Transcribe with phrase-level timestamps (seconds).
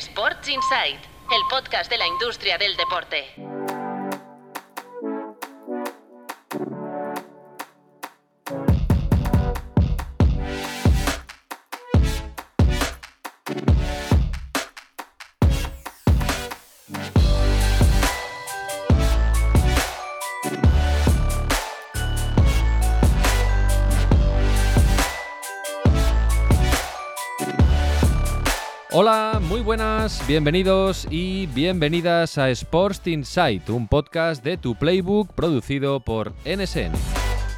[0.00, 3.49] Sports Insight, el podcast de la industria del deporte.
[30.26, 36.92] Bienvenidos y bienvenidas a Sports Insight, un podcast de tu playbook producido por NSN.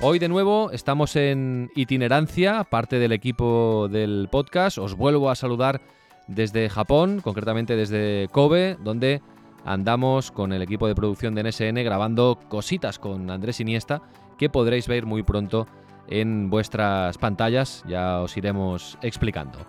[0.00, 4.78] Hoy de nuevo estamos en itinerancia, parte del equipo del podcast.
[4.78, 5.82] Os vuelvo a saludar
[6.26, 9.22] desde Japón, concretamente desde Kobe, donde
[9.64, 14.02] andamos con el equipo de producción de NSN grabando cositas con Andrés Iniesta
[14.36, 15.68] que podréis ver muy pronto
[16.08, 19.60] en vuestras pantallas, ya os iremos explicando.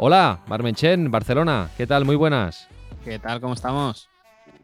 [0.00, 2.04] Hola, Marmenchen, Barcelona, ¿qué tal?
[2.04, 2.68] Muy buenas.
[3.04, 3.40] ¿Qué tal?
[3.40, 4.08] ¿Cómo estamos?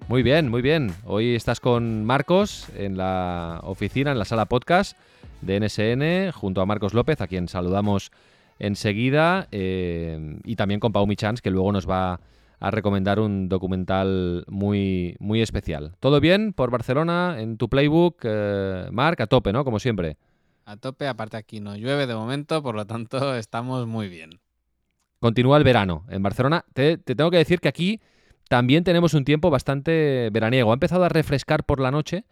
[0.06, 0.94] Muy bien, muy bien.
[1.04, 4.96] Hoy estás con Marcos en la oficina, en la sala podcast
[5.40, 8.12] de NSN, junto a Marcos López, a quien saludamos
[8.60, 12.20] enseguida, eh, y también con Pau Michans, que luego nos va
[12.60, 15.96] a recomendar un documental muy, muy especial.
[15.98, 18.20] ¿Todo bien por Barcelona en tu playbook?
[18.22, 19.64] Eh, Marc, a tope, ¿no?
[19.64, 20.16] Como siempre.
[20.64, 24.43] A tope, aparte aquí no llueve de momento, por lo tanto estamos muy bien.
[25.24, 26.66] Continúa el verano en Barcelona.
[26.74, 28.02] Te, tengo que decir que aquí
[28.50, 30.70] también tenemos un tiempo bastante veraniego.
[30.70, 32.26] Ha empezado a refrescar por la noche,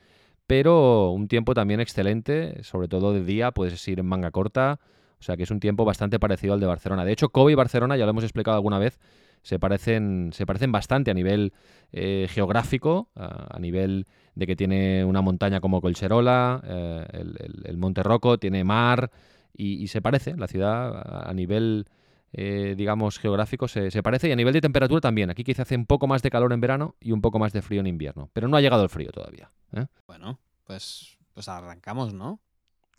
[0.47, 4.79] pero un tiempo también excelente, sobre todo de día, puedes ir en manga corta.
[5.19, 7.07] O sea que es un tiempo bastante parecido al de Barcelona.
[7.07, 9.01] De hecho, Kobe y Barcelona, ya lo hemos explicado alguna vez,
[9.41, 11.55] se parecen, se parecen bastante a nivel
[11.93, 14.05] eh, geográfico, a, nivel
[14.35, 17.25] de que tiene una montaña como Colcherola, eh,
[17.65, 19.11] el, Monte Rocco, tiene mar
[19.57, 21.87] y, y, se parece la ciudad a nivel
[22.35, 25.31] eh, digamos, geográfico se, parece y a nivel de temperatura también.
[25.31, 27.61] Aquí quizá hace un poco más de calor en verano y un poco más de
[27.61, 29.51] frío en invierno, pero no ha llegado el frío todavía.
[29.75, 29.87] ¿eh?
[30.07, 32.41] Bueno, pues, pues arrancamos, ¿no?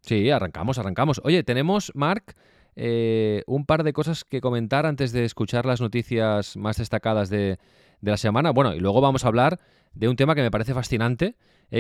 [0.01, 1.19] Sí, arrancamos, arrancamos.
[1.23, 2.35] Oye, tenemos, Marc,
[2.75, 7.57] eh, un par de cosas que comentar antes de escuchar las noticias más destacadas de,
[8.01, 8.51] de la semana.
[8.51, 9.59] Bueno, y luego vamos a hablar
[9.94, 11.35] de un tema que me parece fascinante,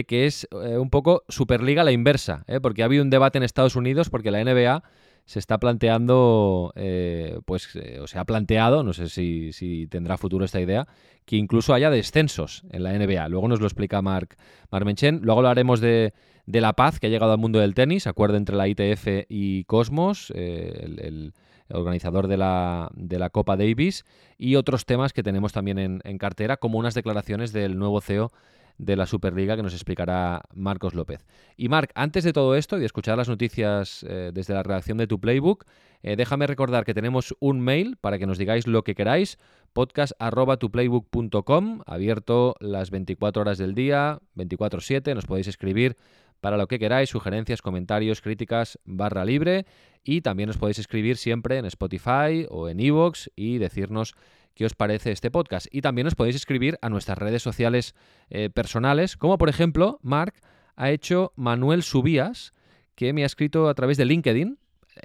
[0.07, 4.09] que es un poco Superliga la inversa, porque ha habido un debate en Estados Unidos
[4.09, 4.83] porque la NBA
[5.25, 10.43] se está planteando, eh, pues, eh, o se ha planteado, no sé si, tendrá futuro
[10.43, 10.87] esta idea,
[11.25, 13.29] que incluso haya descensos en la NBA.
[13.29, 14.37] Luego nos lo explica Marc
[14.69, 15.21] Marmenchen.
[15.23, 16.13] Luego hablaremos de,
[16.45, 19.63] de, la paz que ha llegado al mundo del tenis, acuerdo entre la ITF y
[19.63, 21.33] Cosmos, eh, el,
[21.69, 24.03] organizador de la, de la, Copa Davis,
[24.37, 28.31] y otros temas que tenemos también en, en cartera, como unas declaraciones del nuevo CEO
[28.77, 31.25] de la Superliga que nos explicará Marcos López.
[31.57, 34.97] Y Marc, antes de todo esto y de escuchar las noticias eh, desde la redacción
[34.97, 35.65] de tu playbook,
[36.01, 39.37] eh, déjame recordar que tenemos un mail para que nos digáis lo que queráis,
[39.73, 45.97] podcast.tuplaybook.com, abierto las 24 horas del día, 24/7, nos podéis escribir
[46.41, 49.65] para lo que queráis, sugerencias, comentarios, críticas, barra libre,
[50.03, 54.13] y también os podéis escribir siempre en Spotify o en Evox y decirnos
[54.53, 55.67] qué os parece este podcast.
[55.71, 57.95] Y también os podéis escribir a nuestras redes sociales
[58.29, 60.35] eh, personales, como por ejemplo, Mark
[60.75, 62.53] ha hecho Manuel Subías,
[62.95, 64.57] que me ha escrito a través de LinkedIn.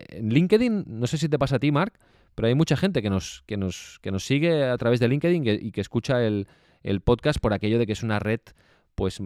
[0.09, 1.99] En LinkedIn, no sé si te pasa a ti, Mark,
[2.35, 5.45] pero hay mucha gente que nos, que nos, que nos sigue a través de LinkedIn
[5.47, 6.47] y que escucha el,
[6.83, 8.41] el podcast por aquello de que es una red
[8.99, 9.21] pues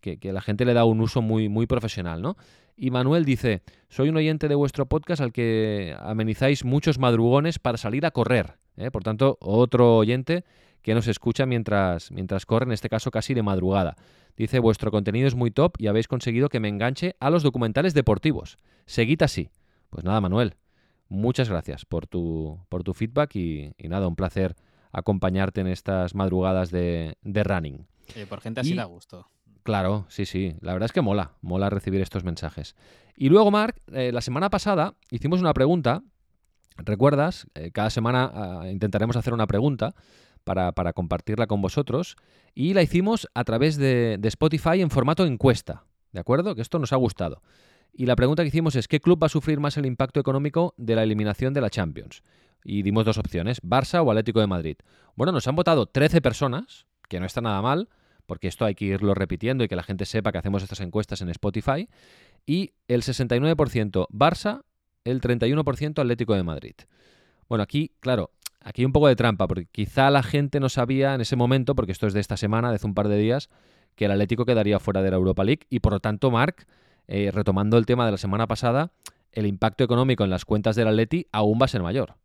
[0.00, 2.36] que, la gente le da un uso muy, muy profesional, ¿no?
[2.76, 7.76] Y Manuel dice, soy un oyente de vuestro podcast al que amenizáis muchos madrugones para
[7.76, 8.54] salir a correr.
[8.76, 8.90] ¿Eh?
[8.90, 10.44] Por tanto, otro oyente
[10.82, 13.96] que nos escucha mientras, mientras corre, en este caso casi de madrugada.
[14.36, 17.94] Dice, vuestro contenido es muy top y habéis conseguido que me enganche a los documentales
[17.94, 18.58] deportivos.
[18.84, 19.50] Seguid así.
[19.90, 20.54] Pues nada, Manuel,
[21.08, 24.54] muchas gracias por tu, por tu feedback y, nada, un placer
[24.92, 27.86] acompañarte en estas madrugadas de, de running
[28.28, 29.26] por gente así da gusto.
[29.62, 30.54] Claro, sí, sí.
[30.60, 32.76] La verdad es que mola, mola recibir estos mensajes.
[33.16, 36.02] Y luego, Marc, eh, la semana pasada hicimos una pregunta.
[36.78, 37.46] ¿Recuerdas?
[37.54, 39.94] Eh, cada semana ah, intentaremos hacer una pregunta
[40.44, 42.16] para, compartirla con vosotros.
[42.54, 45.84] Y la hicimos a través de, de Spotify en formato encuesta.
[46.12, 46.54] ¿De acuerdo?
[46.54, 47.42] Que esto nos ha gustado.
[47.92, 50.74] Y la pregunta que hicimos es, ¿qué club va a sufrir más el impacto económico
[50.76, 52.22] de la eliminación de la Champions?
[52.62, 54.76] Y dimos dos opciones, Barça o Atlético de Madrid.
[55.14, 57.88] Bueno, nos han votado 13 personas, que no está nada mal,
[58.26, 61.22] porque esto hay que irlo repitiendo y que la gente sepa que hacemos estas encuestas
[61.22, 61.88] en Spotify.
[62.44, 64.62] Y el 69% Barça,
[65.06, 66.74] el 31% Atlético de Madrid.
[67.48, 68.30] Bueno, aquí, claro,
[68.60, 71.92] aquí un poco de trampa, porque quizá la gente no sabía en ese momento, porque
[71.92, 73.48] esto es de esta semana, de hace un par de días,
[73.94, 76.66] que el Atlético quedaría fuera de la Europa League y por lo tanto, Marc,
[77.06, 78.92] eh, retomando el tema de la semana pasada,
[79.32, 82.16] el impacto económico en las cuentas del Atleti aún va a ser mayor.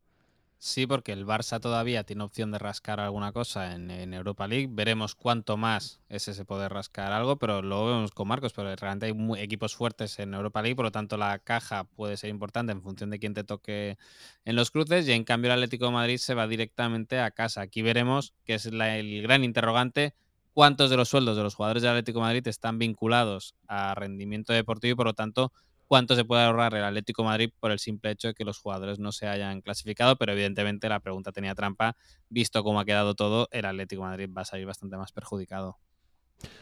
[0.63, 4.67] Sí, porque el Barça todavía tiene opción de rascar alguna cosa en, Europa League.
[4.69, 9.07] Veremos cuánto más es ese poder rascar algo, pero lo vemos con Marcos, pero realmente
[9.07, 12.83] hay equipos fuertes en Europa League, por lo tanto la caja puede ser importante en
[12.83, 13.97] función de quién te toque
[14.45, 17.61] en los cruces y en cambio el Atlético de Madrid se va directamente a casa.
[17.61, 20.13] Aquí veremos, que es el gran interrogante,
[20.53, 24.53] cuántos de los sueldos de los jugadores del Atlético de Madrid están vinculados a rendimiento
[24.53, 25.51] deportivo y por lo tanto
[25.91, 28.97] cuánto se puede ahorrar el Atlético Madrid por el simple hecho de que los jugadores
[28.97, 31.97] no se hayan clasificado, pero evidentemente la pregunta tenía trampa,
[32.29, 35.79] visto cómo ha quedado todo, el Atlético Madrid va a salir bastante más perjudicado.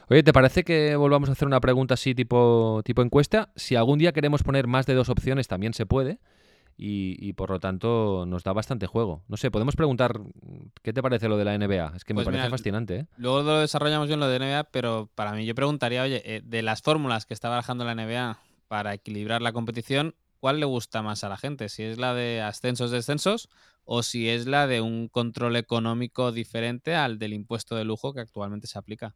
[0.09, 3.51] Oye, ¿te parece que volvamos a hacer una pregunta así tipo, tipo encuesta?
[3.55, 6.17] Si algún día queremos poner más de dos opciones, también se puede.
[6.81, 9.21] Y, por lo tanto nos da bastante juego.
[9.27, 10.21] No sé, podemos preguntar,
[10.81, 11.91] ¿qué te parece lo de la NBA?
[11.95, 12.95] Es que me pues parece fascinante.
[12.95, 13.05] ¿eh?
[13.17, 16.61] Luego lo desarrollamos bien lo de NBA, pero para mí yo preguntaría, oye, eh, de
[16.63, 18.39] las fórmulas que está barajando la NBA,
[18.69, 21.67] para equilibrar la competición, ¿cuál le gusta más a la gente?
[21.67, 23.49] Si es la de ascensos-descensos
[23.83, 28.21] o si es la de un control económico diferente al del impuesto de lujo que
[28.21, 29.15] actualmente se aplica.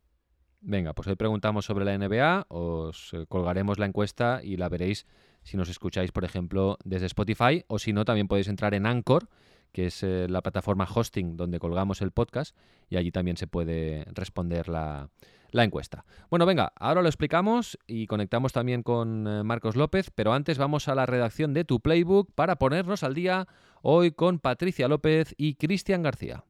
[0.59, 5.05] Venga, pues hoy preguntamos sobre la NBA, os eh, colgaremos la encuesta y la veréis
[5.43, 9.29] si nos escucháis, por ejemplo, desde Spotify o si no, también podéis entrar en Anchor,
[9.73, 12.55] que es eh, la plataforma hosting donde colgamos el podcast
[12.89, 15.09] y allí también se puede responder la,
[15.51, 16.05] la encuesta.
[16.29, 20.87] Bueno, venga, ahora lo explicamos y conectamos también con eh, Marcos López, pero antes vamos
[20.87, 23.47] a la redacción de tu playbook para ponernos al día
[23.81, 26.43] hoy con Patricia López y Cristian García.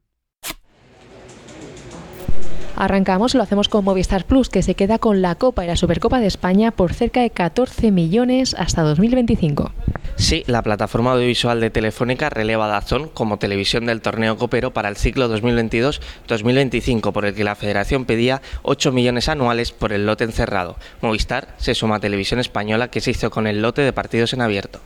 [2.76, 6.18] Arrancamos, lo hacemos con Movistar Plus, que se queda con la Copa y la Supercopa
[6.18, 9.70] de España por cerca de 14 millones hasta 2025.
[10.16, 14.88] Sí, la plataforma audiovisual de Telefónica releva a Dazón como televisión del torneo copero para
[14.88, 20.24] el ciclo 2022-2025, por el que la Federación pedía 8 millones anuales por el lote
[20.24, 20.76] encerrado.
[21.00, 24.40] Movistar se suma a Televisión Española, que se hizo con el lote de partidos en
[24.40, 24.80] abierto.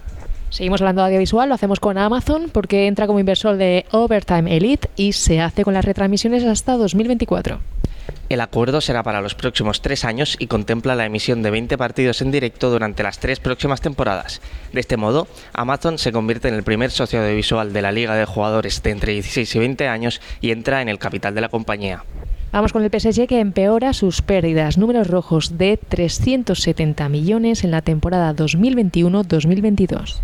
[0.50, 4.88] Seguimos hablando de audiovisual, lo hacemos con Amazon porque entra como inversor de Overtime Elite
[4.96, 7.60] y se hace con las retransmisiones hasta 2024.
[8.28, 12.20] El acuerdo será para los próximos tres años y contempla la emisión de 20 partidos
[12.20, 14.42] en directo durante las tres próximas temporadas.
[14.72, 18.26] De este modo, Amazon se convierte en el primer socio audiovisual de la Liga de
[18.26, 22.04] Jugadores de entre 16 y 20 años y entra en el capital de la compañía.
[22.52, 27.82] Vamos con el PSG que empeora sus pérdidas, números rojos de 370 millones en la
[27.82, 30.16] temporada 2021-2022.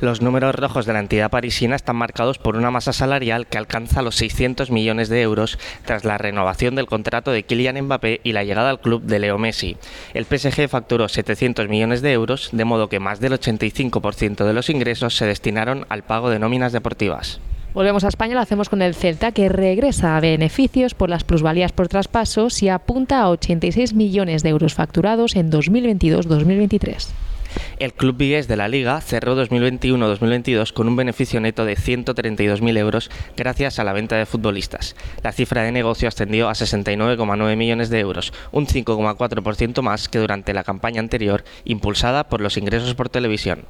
[0.00, 4.00] Los números rojos de la entidad parisina están marcados por una masa salarial que alcanza
[4.00, 8.44] los 600 millones de euros tras la renovación del contrato de Kylian Mbappé y la
[8.44, 9.76] llegada al club de Leo Messi.
[10.14, 14.70] El PSG facturó 700 millones de euros, de modo que más del 85% de los
[14.70, 17.40] ingresos se destinaron al pago de nóminas deportivas.
[17.74, 21.72] Volvemos a España, lo hacemos con el Celta, que regresa a beneficios por las plusvalías
[21.72, 27.08] por traspasos y apunta a 86 millones de euros facturados en 2022-2023.
[27.78, 33.10] El club vigués de la Liga cerró 2021-2022 con un beneficio neto de 132.000 euros
[33.36, 34.96] gracias a la venta de futbolistas.
[35.22, 40.54] La cifra de negocio ascendió a 69,9 millones de euros, un 5,4% más que durante
[40.54, 43.64] la campaña anterior, impulsada por los ingresos por televisión.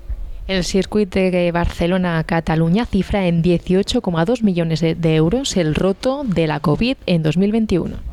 [0.48, 6.96] El circuito de Barcelona-Cataluña cifra en 18,2 millones de euros el roto de la COVID
[7.04, 8.07] en 2021.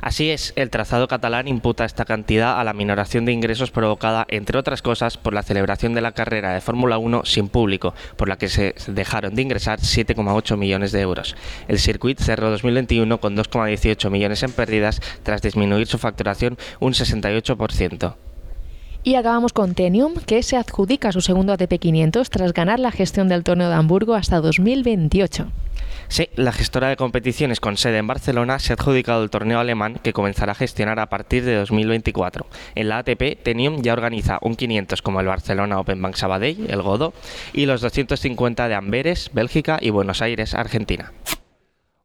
[0.00, 4.58] Así es, el trazado catalán imputa esta cantidad a la minoración de ingresos provocada, entre
[4.58, 8.38] otras cosas, por la celebración de la carrera de Fórmula 1 sin público, por la
[8.38, 11.36] que se dejaron de ingresar 7,8 millones de euros.
[11.68, 18.14] El circuito cerró 2021 con 2,18 millones en pérdidas tras disminuir su facturación un 68%.
[19.02, 23.28] Y acabamos con Tenium, que se adjudica su segundo ATP 500 tras ganar la gestión
[23.28, 25.46] del torneo de Hamburgo hasta 2028.
[26.10, 30.00] Sí, la gestora de competiciones con sede en Barcelona se ha adjudicado el torneo alemán
[30.02, 32.48] que comenzará a gestionar a partir de 2024.
[32.74, 36.82] En la ATP, Tenium ya organiza un 500 como el Barcelona Open Bank Sabadell, el
[36.82, 37.12] Godo,
[37.52, 41.12] y los 250 de Amberes, Bélgica y Buenos Aires, Argentina.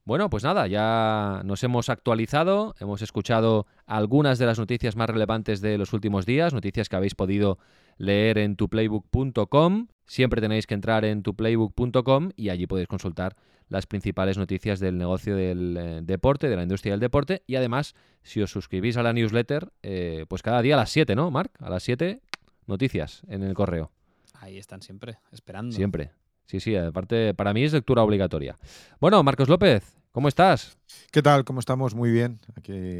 [0.03, 5.61] Bueno, pues nada, ya nos hemos actualizado, hemos escuchado algunas de las noticias más relevantes
[5.61, 7.57] de los últimos días, noticias que habéis podido
[7.97, 9.87] leer en tuplaybook.com.
[10.05, 13.35] Siempre tenéis que entrar en tuplaybook.com y allí podéis consultar
[13.69, 17.43] las principales noticias del negocio del eh, deporte, de la industria del deporte.
[17.47, 21.15] Y además, si os suscribís a la newsletter, eh, pues cada día a las 7,
[21.15, 21.51] ¿no, Marc?
[21.61, 22.21] A las 7,
[22.67, 23.91] noticias en el correo.
[24.33, 25.75] Ahí están siempre, esperando.
[25.75, 26.11] Siempre.
[26.45, 28.57] Sí, sí, aparte, para mí es lectura obligatoria.
[28.99, 30.77] Bueno, Marcos López, ¿cómo estás?
[31.11, 31.43] ¿Qué tal?
[31.43, 31.95] ¿Cómo estamos?
[31.95, 32.39] Muy bien.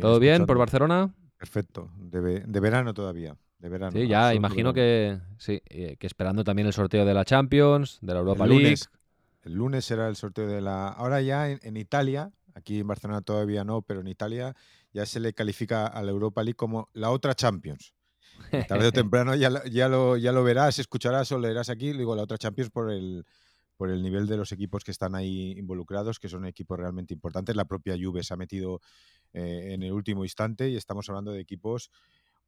[0.01, 1.13] ¿Todo bien por Barcelona?
[1.37, 1.91] Perfecto.
[1.97, 3.35] De, de verano todavía.
[3.59, 3.91] De verano.
[3.91, 8.13] Sí, ya imagino que sí, eh, que esperando también el sorteo de la Champions, de
[8.13, 8.75] la Europa League.
[9.45, 10.87] El lunes será el sorteo de la.
[10.87, 14.55] Ahora ya en, Italia, aquí en Barcelona todavía no, pero en Italia
[14.91, 17.93] ya se le califica a la Europa League como la otra Champions.
[18.67, 22.23] Tarde o temprano ya, ya, lo, ya lo verás, escucharás o leerás aquí, digo, la
[22.23, 23.23] otra Champions por el,
[23.77, 27.55] por el nivel de los equipos que están ahí involucrados, que son equipos realmente importantes.
[27.55, 28.81] La propia Juve se ha metido
[29.31, 31.91] eh, en el último instante y estamos hablando de equipos,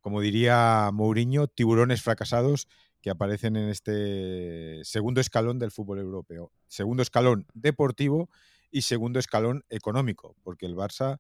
[0.08, 2.70] como diría Mourinho, tiburones fracasados
[3.02, 6.54] que aparecen en este segundo escalón del fútbol europeo.
[6.66, 8.30] Segundo escalón deportivo
[8.72, 11.20] y segundo escalón económico, porque el Barça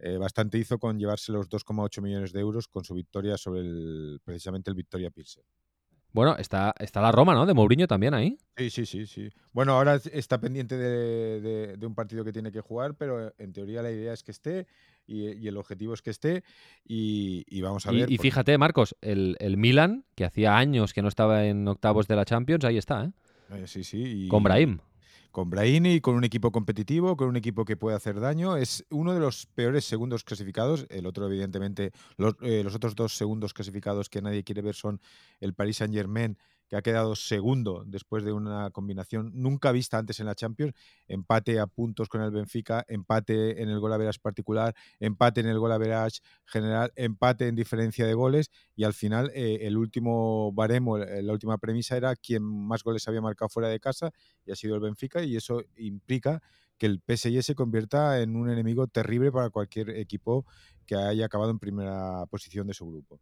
[0.00, 4.20] eh, bastante hizo con llevarse los 2,8 millones de euros con su victoria sobre el,
[4.24, 5.44] precisamente el Victoria Pilsen.
[6.14, 7.44] Bueno, está, está la Roma, ¿no?
[7.44, 8.38] De Mourinho también ahí.
[8.56, 9.28] Sí, sí, sí, sí.
[9.52, 13.90] Bueno, ahora está pendiente de, un partido que tiene que jugar, pero en teoría la
[13.90, 14.68] idea es que esté
[15.06, 16.44] y, el objetivo es que esté
[16.84, 18.10] y, vamos a ver.
[18.10, 22.16] Y, fíjate, Marcos, el, el, Milan, que hacía años que no estaba en octavos de
[22.16, 23.10] la Champions, ahí está, ¿eh?
[23.50, 24.28] eh sí, sí.
[24.28, 24.78] Con Brahim
[25.34, 28.56] con Brahini, con un equipo competitivo, con un equipo que puede hacer daño.
[28.56, 30.86] Es uno de los peores segundos clasificados.
[30.90, 35.00] El otro, evidentemente, los, eh, los otros dos segundos clasificados que nadie quiere ver son
[35.40, 40.20] el Paris Saint Germain que ha quedado segundo después de una combinación nunca vista antes
[40.20, 40.74] en la Champions,
[41.08, 45.58] empate a puntos con el Benfica, empate en el gol a particular, empate en el
[45.58, 46.08] gol a
[46.46, 51.32] general, empate en diferencia de goles y al final eh, el último baremo, eh, la
[51.32, 54.10] última premisa era quien más goles había marcado fuera de casa
[54.44, 56.42] y ha sido el Benfica y eso implica
[56.78, 60.44] que el PSG se convierta en un enemigo terrible para cualquier equipo
[60.86, 63.20] que haya acabado en primera posición de su grupo.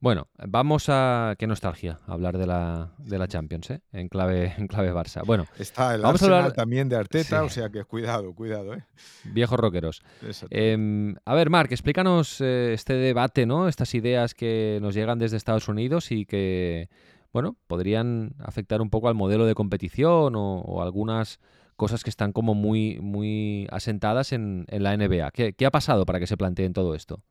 [0.00, 1.34] Bueno, vamos a.
[1.38, 3.80] Qué nostalgia hablar de la, de la Champions, ¿eh?
[3.92, 5.24] En clave, en clave Barça.
[5.24, 8.84] Bueno, está el vamos a hablar también de Arteta, o sea que cuidado, cuidado, ¿eh?
[9.24, 10.02] Viejos rockeros.
[10.50, 13.68] Em, a ver, Marc, explícanos eh, este debate, ¿no?
[13.68, 16.90] Estas ideas que nos llegan desde Estados Unidos y que,
[17.32, 21.40] bueno, podrían afectar un poco al modelo de competición o, algunas
[21.76, 25.30] cosas que están como muy, muy asentadas en, en la NBA.
[25.30, 27.22] ¿Qué, ¿Qué ha pasado para que se planteen todo esto?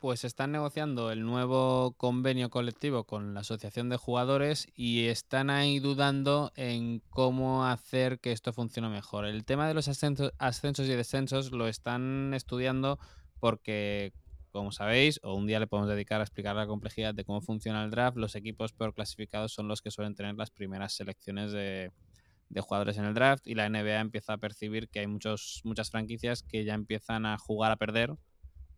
[0.00, 5.80] Pues están negociando el nuevo convenio colectivo con la Asociación de Jugadores y están ahí
[5.80, 9.24] dudando en cómo hacer que esto funcione mejor.
[9.24, 10.30] El tema de los ascensos,
[10.78, 13.00] y descensos lo están estudiando
[13.40, 14.12] porque,
[14.52, 17.82] como sabéis, o un día le podemos dedicar a explicar la complejidad de cómo funciona
[17.82, 21.90] el draft, los equipos peor clasificados son los que suelen tener las primeras selecciones de,
[22.50, 25.90] de jugadores en el draft y la NBA empieza a percibir que hay muchos, muchas
[25.90, 28.14] franquicias que ya empiezan a jugar a perder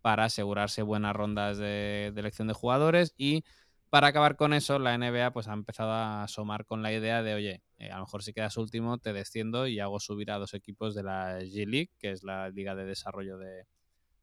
[0.02, 3.44] para asegurarse buenas rondas de, elección de jugadores y
[3.90, 7.34] para acabar con eso, la NBA pues ha empezado a asomar con la idea de,
[7.34, 10.54] oye, eh, a lo mejor si quedas último, te desciendo y hago subir a dos
[10.54, 13.66] equipos de la G League, que es la liga de desarrollo de,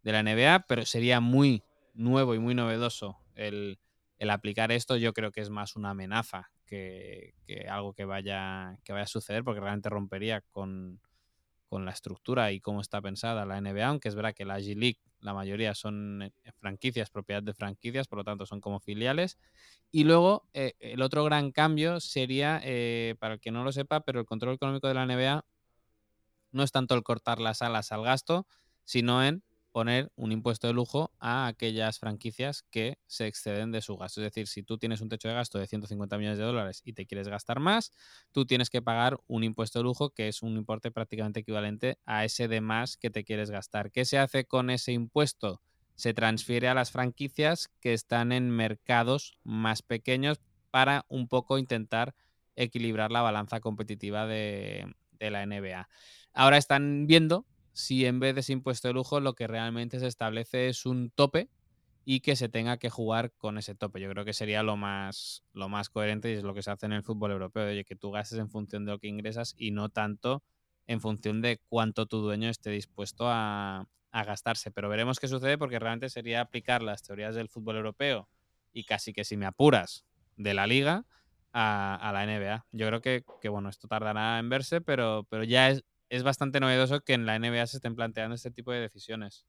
[0.03, 3.77] la NBA, pero sería muy nuevo y muy novedoso el,
[4.29, 4.96] aplicar esto.
[4.96, 7.34] Yo creo que es más una amenaza que,
[7.69, 11.01] algo que vaya, que vaya a suceder, porque realmente rompería con,
[11.67, 14.75] con la estructura y cómo está pensada la NBA, aunque es verdad que la G
[14.77, 19.38] League la mayoría son eh, franquicias, propiedad de franquicias, por lo tanto son como filiales.
[19.92, 24.02] Y luego eh, el otro gran cambio sería, eh, para el que no lo sepa,
[24.02, 25.46] pero el control económico de la NBA
[26.52, 28.48] no es tanto el cortar las alas al gasto,
[28.84, 29.44] sino en
[29.77, 34.22] poner un impuesto de lujo a aquellas franquicias que se exceden de su gasto.
[34.22, 36.93] Es decir, si tú tienes un techo de gasto de 150 millones de dólares y
[36.93, 37.91] te quieres gastar más,
[38.31, 42.25] tú tienes que pagar un impuesto de lujo que es un importe prácticamente equivalente a
[42.25, 43.91] ese de más que te quieres gastar.
[43.91, 45.62] ¿Qué se hace con ese impuesto?
[45.93, 50.41] Se transfiere a las franquicias que están en mercados más pequeños
[50.72, 52.15] para un poco intentar
[52.55, 55.88] equilibrar la balanza competitiva de, de la NBA.
[56.34, 57.46] Ahora están viendo
[57.77, 61.12] si en vez de ese impuesto de lujo lo que realmente se establece es un
[61.12, 61.48] tope
[62.05, 64.01] y que se tenga que jugar con ese tope.
[64.01, 66.88] Yo creo que sería lo más, lo más coherente y es lo que se hace
[66.88, 69.69] en el fútbol europeo, oye, que tú gastes en función de lo que ingresas y
[69.69, 70.41] no tanto
[70.88, 74.72] en función de cuánto tu dueño esté dispuesto a, gastarse.
[74.72, 78.27] Pero veremos qué sucede porque realmente sería aplicar las teorías del fútbol europeo
[78.74, 80.03] y casi que si me apuras
[80.36, 81.05] de la liga
[81.53, 82.65] a, la NBA.
[82.72, 86.60] Yo creo que, que, bueno, esto tardará en verse, pero, pero ya es, es bastante
[86.60, 89.46] novedoso que en la NBA se estén planteando este tipo de decisiones.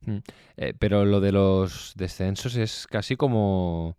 [0.00, 0.18] Mm.
[0.56, 3.96] Eh, pero lo de los descensos es casi como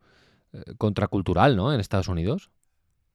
[0.52, 1.74] eh, contracultural, ¿no?
[1.74, 2.50] En Estados Unidos.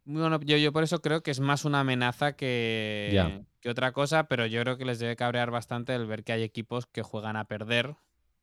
[0.04, 4.24] Bueno, yo, yo por eso creo que es más una amenaza que, que otra cosa,
[4.24, 7.36] pero yo creo que les debe cabrear bastante el ver que hay equipos que juegan
[7.36, 7.94] a perder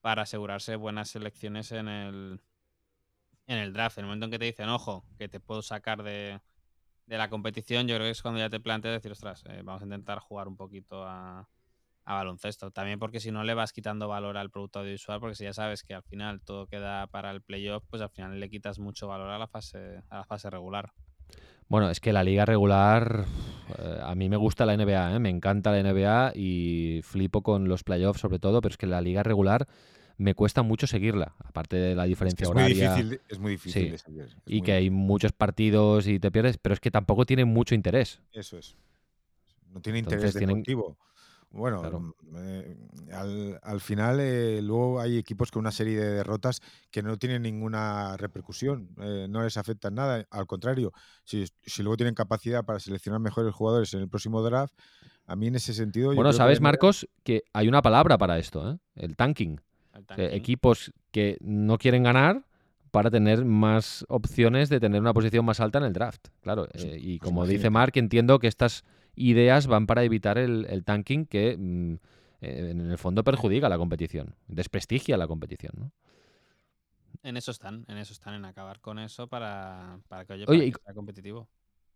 [0.02, 2.40] para asegurarse buenas selecciones en el,
[3.48, 3.98] en el draft.
[3.98, 6.40] En el momento en que te dicen, ojo, que te puedo sacar de,
[7.06, 9.82] de la competición, yo creo que es cuando ya te planteas decir, ostras, eh, vamos
[9.82, 11.48] a intentar jugar un poquito a,
[12.06, 12.70] baloncesto.
[12.70, 15.84] También porque si no le vas quitando valor al producto audiovisual, porque si ya sabes
[15.84, 19.30] que al final todo queda para el playoff, pues al final le quitas mucho valor
[19.30, 20.92] a la fase, a la fase regular.
[21.68, 23.26] Bueno, es que la liga regular,
[23.80, 25.20] eh, a mí me gusta la NBA, ¿eh?
[25.20, 29.02] me encanta la NBA y flipo con los playoffs sobre todo, pero es que la
[29.02, 29.68] liga regular
[30.18, 32.94] me cuesta mucho seguirla, aparte de la Es, diferencia es muy horaria.
[32.96, 33.90] difícil, es muy difícil Sí.
[33.90, 34.22] de seguir.
[34.24, 37.46] es Y muy que hay muchos partidos y te pierdes, pero es que tampoco tiene
[37.46, 38.22] mucho interés.
[38.32, 38.76] Eso es.
[39.74, 40.98] No tiene interés tienen- deportivo.
[41.52, 42.00] Bueno, Claro.
[42.02, 42.78] mm, eh,
[43.14, 46.60] al, al final eh, luego hay equipos con una serie de derrotas
[46.92, 50.26] que no tienen ninguna repercusión, eh, no les afecta en nada.
[50.32, 50.92] Al contrario,
[51.24, 54.74] si, si luego tienen capacidad para seleccionar mejores jugadores en el próximo draft,
[55.28, 56.14] a mí en ese sentido...
[56.14, 59.62] Bueno, sabes, Marcos, que hay una palabra para esto, el tanking.
[59.96, 62.44] O sea, equipos que no quieren ganar
[62.92, 66.28] para tener más opciones de tener una posición más alta en el draft.
[66.42, 67.70] Claro, Pues- eh, y pues como dice.
[67.70, 68.84] Mark, entiendo que estas
[69.16, 71.94] ideas van para evitar el, el tanking que mm,
[72.42, 75.74] eh, en el fondo perjudica la competición, desprestigia la competición.
[75.78, 75.92] ¿no?
[77.24, 80.60] En eso están, en eso están, en acabar con eso para, para que, oye, Oye,
[80.60, 81.48] para y- que sea competitivo.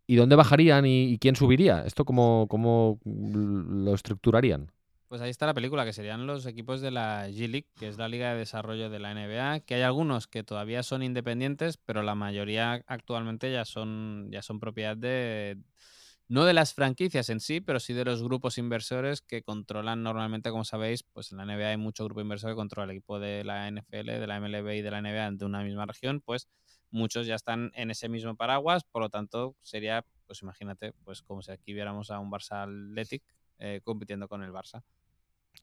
[0.08, 1.86] ¿Y dónde bajarían y, y quién subiría?
[1.86, 4.72] ¿Esto cómo, cómo lo estructurarían?
[5.10, 8.08] Pues ahí está la película, que serían los equipos de la G-League, que es la
[8.08, 12.14] liga de desarrollo de la NBA, que hay algunos que todavía son independientes, pero la
[12.14, 15.58] mayoría actualmente ya son, ya son propiedad de,
[16.28, 20.52] no de las franquicias en sí, pero sí de los grupos inversores que controlan normalmente,
[20.52, 23.44] como sabéis, pues en la NBA hay mucho grupo inversor que controla el equipo de
[23.44, 26.48] la NFL, de la MLB y de la NBA de una misma región, pues
[26.92, 31.42] muchos ya están en ese mismo paraguas, por lo tanto sería, pues imagínate, pues como
[31.42, 33.24] si aquí viéramos a un Barça Athletic
[33.58, 34.84] eh, compitiendo con el Barça.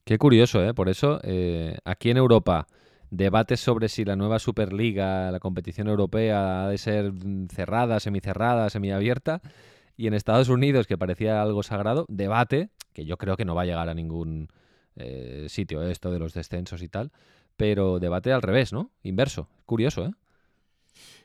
[0.05, 0.73] Qué curioso, ¿eh?
[0.73, 2.66] Por eso, eh, aquí en Europa,
[3.11, 8.71] debates sobre si la nueva Superliga, la competición europea, ha de ser mm, cerrada, semicerrada,
[8.71, 9.40] semiabierta.
[9.97, 13.62] Y en Estados Unidos, que parecía algo sagrado, debate, que yo creo que no va
[13.62, 14.49] a llegar a ningún
[14.97, 17.11] eh, sitio esto de los descensos y tal,
[17.57, 18.90] pero debate al revés, ¿no?
[19.02, 19.49] Inverso.
[19.64, 20.12] Curioso, ¿eh?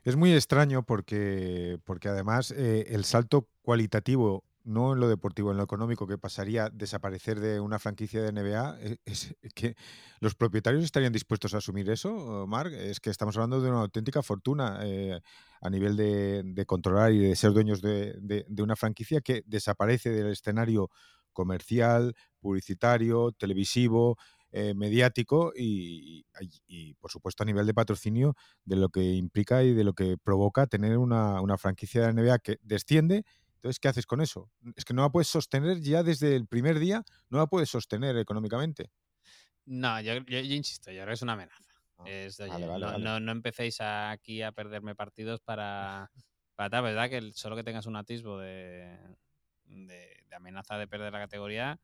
[0.04, 5.58] Es muy extraño porque, porque además eh, el salto cualitativo, no en lo deportivo, en
[5.58, 9.76] lo económico, que pasaría desaparecer de una franquicia de NBA, e- es, que
[10.20, 12.74] los propietarios estarían dispuestos a asumir eso, Mark.
[12.74, 15.20] Es que estamos hablando de una auténtica fortuna eh,
[15.62, 20.90] a nivel de, controlar y de ser dueños de, una franquicia que desaparece del escenario
[21.34, 24.18] comercial, publicitario, televisivo,
[24.52, 26.26] eh, mediático y,
[26.68, 28.36] y- por supuesto a nivel de patrocinio
[28.66, 32.40] de lo que implica y de lo que provoca tener una, una franquicia de NBA
[32.40, 33.24] que desciende.
[33.62, 34.50] Entonces, ¿qué haces con eso?
[34.76, 38.18] Es que no la puedes sostener ya desde el primer día, no la puedes sostener
[38.18, 38.90] económicamente.
[39.66, 41.72] No, yo, yo- yo insisto, yo creo que es una amenaza.
[42.00, 43.04] Ah, Es de, vale, oye, vale, no, vale.
[43.04, 46.10] no- no empecéis a- aquí a perderme partidos para,
[46.56, 47.08] para tal, ¿verdad?
[47.08, 48.98] Que el- solo que tengas un atisbo de,
[49.66, 51.80] de- de amenaza de perder la categoría,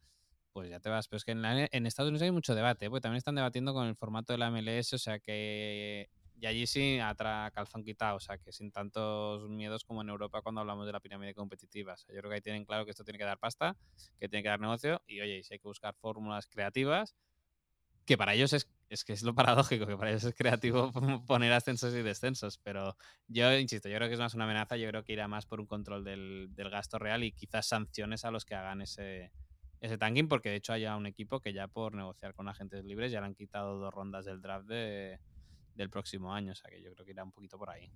[0.54, 1.08] pues ya te vas.
[1.08, 3.76] Pero es que en, la- en Estados Unidos hay mucho debate, porque también están debatiendo
[3.76, 6.10] con el formato de la MLS, o sea que.
[6.40, 10.42] Y allí sí, atra calzón quitado, o sea que sin tantos miedos como en Europa
[10.44, 11.94] cuando hablamos de la pirámide competitiva.
[11.94, 13.76] O sea, yo creo que ahí tienen claro que esto tiene que dar pasta,
[14.20, 17.16] que tiene que dar negocio, y oye, si hay que buscar fórmulas creativas,
[18.06, 20.92] que para ellos es, es que es lo paradójico, que para ellos es creativo
[21.28, 22.96] poner ascensos y descensos, pero
[23.28, 25.60] yo insisto, yo creo que es más una amenaza, yo creo que irá más por
[25.60, 29.34] un control del, del gasto real y quizás sanciones a los que hagan ese,
[29.82, 33.12] ese tanking, porque de hecho hay un equipo que ya por negociar con agentes libres
[33.12, 35.20] ya le han quitado dos rondas del draft de-
[35.78, 37.90] del próximo año, o sea que yo creo que irá un poquito por ahí.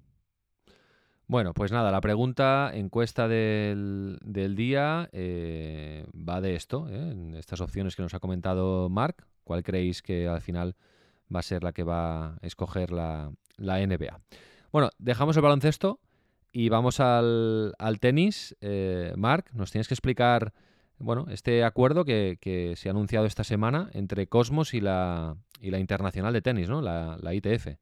[1.27, 7.37] Bueno, pues nada, la pregunta, encuesta del, del día, eh, va de esto, ¿eh?
[7.37, 9.25] estas opciones que nos ha comentado Mark.
[9.43, 10.75] ¿Cuál creéis que al final
[11.33, 14.19] va a ser la que va a escoger la, la NBA?
[14.71, 15.99] Bueno, dejamos el baloncesto
[16.51, 18.55] y vamos al, al tenis.
[18.59, 20.53] Eh, Mark, nos tienes que explicar
[21.01, 25.71] bueno, este acuerdo que, que se ha anunciado esta semana entre Cosmos y la, y
[25.71, 26.81] la Internacional de Tenis, ¿no?
[26.81, 27.77] la, ITF.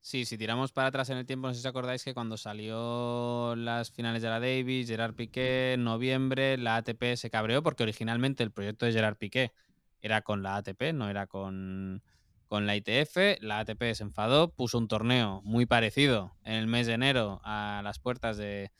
[0.00, 2.36] Sí, si tiramos para atrás en el tiempo, no sé si os acordáis que cuando
[2.36, 7.84] salió las finales de la Davis, Gerard Piqué, en noviembre, la ATP se cabreó porque
[7.84, 9.52] originalmente el proyecto de Gerard Piqué
[10.00, 12.02] era con la ATP, no era con,
[12.48, 13.40] con la ITF.
[13.40, 17.80] La ATP se enfadó, puso un torneo muy parecido en el mes de enero a
[17.84, 18.72] las puertas de,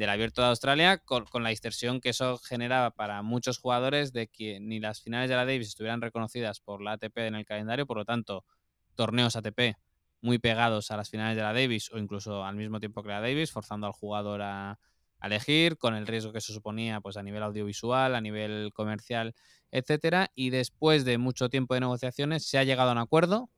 [0.00, 4.58] del Abierto de Australia, con, la distorsión que eso generaba para muchos jugadores de que
[4.58, 7.98] ni las finales de la Davis estuvieran reconocidas por la ATP en el calendario, por
[7.98, 8.46] lo tanto,
[8.94, 9.76] torneos ATP
[10.22, 13.20] muy pegados a las finales de la Davis o incluso al mismo tiempo que la
[13.20, 14.78] Davis, forzando al jugador a,
[15.18, 19.34] a elegir, con el riesgo que eso suponía pues, a nivel audiovisual, a nivel comercial,
[19.70, 20.30] etcétera.
[20.34, 23.50] Y después de mucho tiempo de negociaciones, se ha llegado a un acuerdo.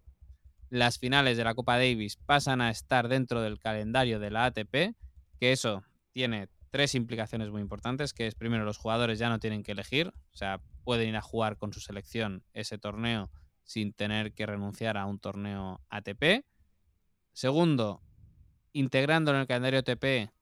[0.70, 4.96] Las finales de la Copa Davis pasan a estar dentro del calendario de la ATP,
[5.38, 9.62] que eso tiene tres implicaciones muy importantes, que es primero los jugadores ya no tienen
[9.62, 13.30] que elegir, o sea, pueden ir a jugar con su selección ese torneo
[13.64, 16.44] sin tener que renunciar a un torneo ATP.
[17.32, 18.02] Segundo,
[18.72, 20.32] integrando en el calendario ATP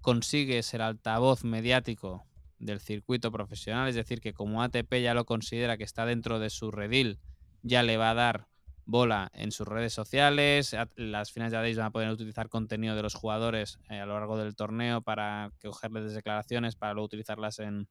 [0.00, 2.24] consigues el altavoz mediático
[2.58, 6.50] del circuito profesional, es decir, que como ATP ya lo considera que está dentro de
[6.50, 7.18] su redil,
[7.62, 8.49] ya le va a dar
[8.90, 10.74] bola en sus redes sociales.
[10.96, 14.14] Las finales de Davis van a poder utilizar contenido de los jugadores eh, a lo
[14.14, 17.88] largo del torneo para cogerles declaraciones, para luego utilizarlas en,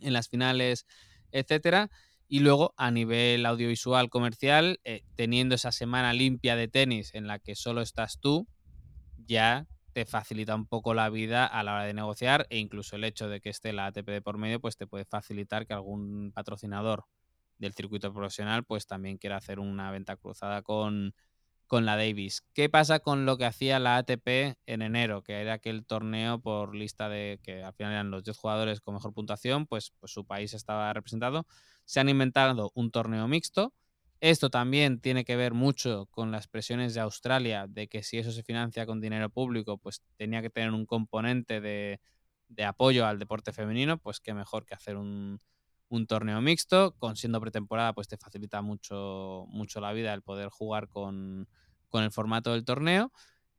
[0.00, 0.86] en las finales,
[1.30, 1.90] etcétera.
[2.28, 7.38] Y luego, a nivel audiovisual comercial, eh, teniendo esa semana limpia de tenis en la
[7.38, 8.48] que solo estás tú,
[9.16, 13.04] ya te facilita un poco la vida a la hora de negociar e incluso el
[13.04, 16.32] hecho de que esté la ATP de por medio, pues te puede facilitar que algún
[16.34, 17.04] patrocinador
[17.58, 21.14] del circuito profesional, pues también quiera hacer una venta cruzada con,
[21.66, 22.44] con la Davis.
[22.54, 26.74] ¿Qué pasa con lo que hacía la ATP en enero, que era aquel torneo por
[26.74, 30.24] lista de que al final eran los 10 jugadores con mejor puntuación, pues, pues su
[30.24, 31.46] país estaba representado?
[31.84, 33.74] Se han inventado un torneo mixto.
[34.20, 38.32] Esto también tiene que ver mucho con las presiones de Australia, de que si eso
[38.32, 42.00] se financia con dinero público, pues tenía que tener un componente de,
[42.48, 45.40] de apoyo al deporte femenino, pues qué mejor que hacer un,
[45.88, 50.48] un torneo mixto, con siendo pretemporada, pues te facilita mucho, mucho la vida el poder
[50.48, 51.48] jugar con,
[51.92, 53.12] el formato del torneo.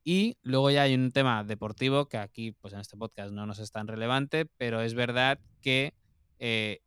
[0.03, 3.59] Y luego ya hay un tema deportivo que aquí, pues en este podcast no nos
[3.59, 5.93] es tan relevante, pero es verdad que
[6.39, 6.81] eh,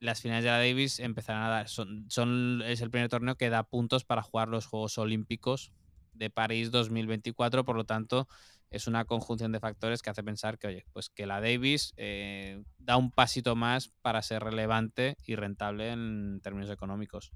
[0.00, 3.48] las finales de la Davis empezarán a dar, son, son, es el primer torneo que
[3.48, 5.72] da puntos para jugar los Juegos Olímpicos
[6.12, 8.28] de París 2024, por lo tanto,
[8.70, 12.62] es una conjunción de factores que hace pensar que, oye, pues que la Davis eh,
[12.78, 17.32] da un pasito más para ser relevante y rentable en términos económicos.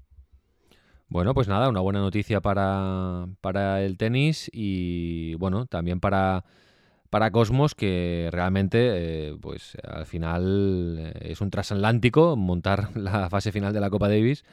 [1.07, 6.43] Bueno, pues nada, una buena noticia para, para el tenis y bueno, también para,
[7.09, 13.51] para Cosmos, que realmente, eh, pues al final eh, es un transatlántico montar la fase
[13.51, 14.43] final de la Copa Davis,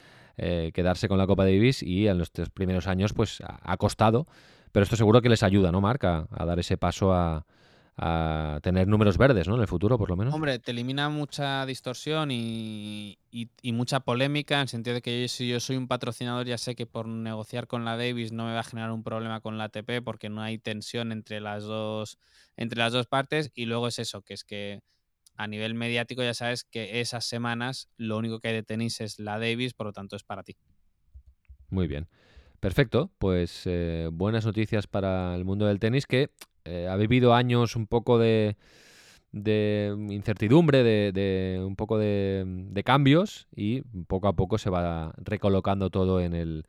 [0.72, 4.26] quedarse con la Copa Davis y en los tres primeros años pues ha costado
[4.72, 6.04] pero esto seguro que les ayuda, ¿no, Marc?
[6.04, 7.44] A, dar ese paso a,
[8.62, 9.56] tener números verdes, ¿no?
[9.56, 10.32] En el futuro, por lo menos.
[10.32, 13.18] Hombre, te elimina mucha distorsión y,
[13.62, 16.86] mucha polémica, en el sentido de que si yo soy un patrocinador, ya sé que
[16.86, 20.02] por negociar con la Davis no me va a generar un problema con la ATP
[20.02, 22.18] porque no hay tensión entre las dos,
[22.56, 23.50] entre las dos partes.
[23.54, 24.80] Y luego es eso, que es que
[25.36, 29.18] a nivel mediático ya sabes que esas semanas lo único que hay de tenis es
[29.18, 30.56] la Davis, por lo tanto es para ti.
[31.70, 32.08] Muy bien.
[32.60, 36.30] Perfecto, pues eh, buenas noticias para el mundo del tenis que
[36.66, 38.56] eh, ha vivido años un poco de,
[39.32, 46.34] incertidumbre, de, un poco de, cambios y poco a poco se va recolocando todo en
[46.34, 46.66] el,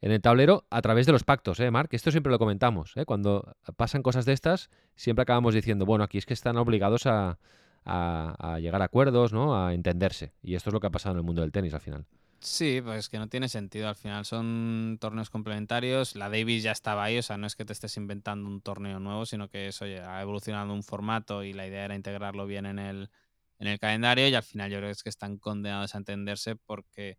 [0.00, 1.92] en el tablero a través de los pactos, ¿eh, Marc?
[1.92, 3.04] Esto siempre lo comentamos, ¿eh?
[3.04, 7.40] Cuando pasan cosas de estas, siempre acabamos diciendo, bueno, aquí es que están obligados a,
[7.84, 9.56] a llegar a acuerdos, ¿no?
[9.56, 10.34] A entenderse.
[10.40, 12.06] Y esto es lo que ha pasado en el mundo del tenis al final.
[12.44, 13.88] Sí, pues que no tiene sentido.
[13.88, 16.16] Al final son torneos complementarios.
[16.16, 18.98] La Davis ya estaba ahí, o sea, no es que te estés inventando un torneo
[18.98, 22.66] nuevo, sino que es, oye, ha evolucionado un formato y la idea era integrarlo bien
[22.66, 23.10] en el,
[23.60, 26.56] en el calendario y al final yo creo que es que están condenados a entenderse
[26.56, 27.16] porque,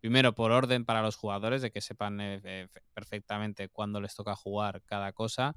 [0.00, 4.36] primero, por orden para los jugadores, de que sepan eh, eh, perfectamente cuándo les toca
[4.36, 5.54] jugar cada cosa.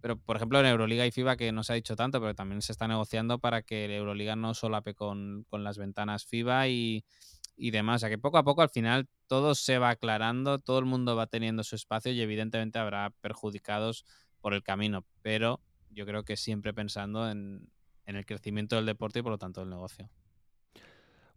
[0.00, 2.62] Pero, por ejemplo, en Euroliga y FIBA, que no se ha dicho tanto, pero también
[2.62, 7.04] se está negociando para que Euroliga no solape con, con las ventanas FIBA y
[7.56, 7.96] y demás.
[7.96, 11.16] O sea que poco a poco al final todo se va aclarando, todo el mundo
[11.16, 14.04] va teniendo su espacio y evidentemente habrá perjudicados
[14.40, 17.70] por el camino, pero yo creo que siempre pensando en,
[18.04, 20.10] el crecimiento del deporte y por lo tanto del negocio.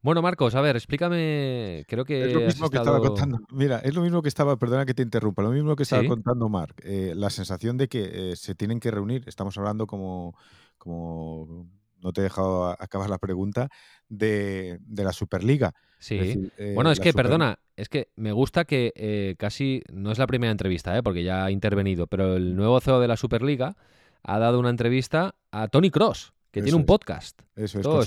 [0.02, 1.84] Bueno, Marcos, a ver, explícame.
[1.88, 2.26] Creo que.
[2.26, 3.40] Es lo mismo que estaba contando.
[3.52, 6.50] Mira, es lo mismo que estaba, perdona que te interrumpa, lo mismo que estaba contando
[6.50, 6.82] Marc.
[6.84, 10.38] Eh, la sensación de que eh, se tienen que reunir, estamos hablando como,
[10.78, 11.68] como
[12.02, 13.70] no te he dejado acabar la pregunta,
[14.10, 15.74] de, la Superliga.
[16.00, 16.50] Sí.
[16.58, 20.28] Eh, bueno, es que, perdona, es que me gusta que eh, casi, no es la
[20.28, 23.76] primera entrevista, eh, porque ya ha intervenido, pero el nuevo CEO de la Superliga
[24.24, 27.42] ha dado una entrevista a Tony Cross, que tiene un podcast.
[27.56, 27.86] Eso es.
[27.86, 28.02] esto,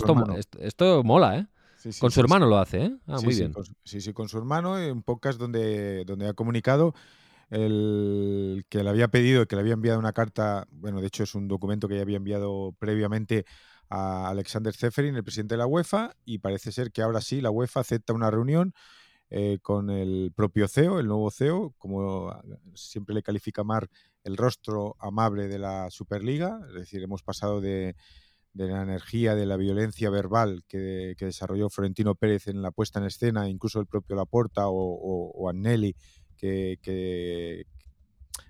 [0.61, 1.47] esto, mola, ¿eh?
[1.99, 2.97] con su hermano lo hace, ¿eh?
[3.07, 3.55] Ah, muy bien.
[3.85, 6.95] sí, sí, con su hermano, un podcast donde, donde ha comunicado
[7.51, 11.35] el que le había pedido, que le había enviado una carta, bueno, de hecho es
[11.35, 13.45] un documento que ya había enviado previamente
[13.91, 17.51] a Alexander Zeferin, el presidente de la UEFA, y parece ser que ahora sí la
[17.51, 18.73] UEFA acepta una reunión
[19.31, 22.33] eh, con el propio CEO, el nuevo CEO, como
[22.75, 23.89] siempre le califica Mar,
[24.23, 27.97] el rostro amable de la Superliga, es decir, hemos pasado de,
[28.55, 33.49] la energía, de la violencia verbal que, desarrolló Florentino Pérez en la puesta en escena,
[33.49, 35.53] incluso el propio Laporta o, o,
[36.37, 37.67] que, que,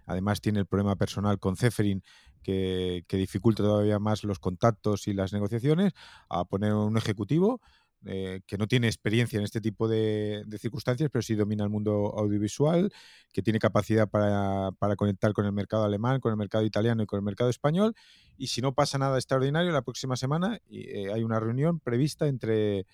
[0.06, 2.02] además tiene el problema personal con Zeferin,
[2.42, 5.92] que, dificulta todavía más los contactos y las negociaciones,
[6.28, 7.60] a poner un ejecutivo
[8.06, 12.14] eh, que no tiene experiencia en este tipo de, circunstancias, pero sí domina el mundo
[12.16, 12.90] audiovisual,
[13.32, 17.18] que tiene capacidad para, conectar con el mercado alemán, con el mercado italiano y con
[17.18, 17.94] el mercado español.
[18.38, 22.86] Y si no pasa nada extraordinario, la próxima semana eh, hay una reunión prevista entre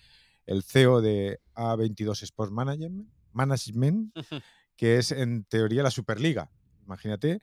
[0.45, 4.13] el CEO de A22 Sports Management, Management
[4.77, 6.49] que es en teoría la Superliga,
[6.85, 7.41] imagínate,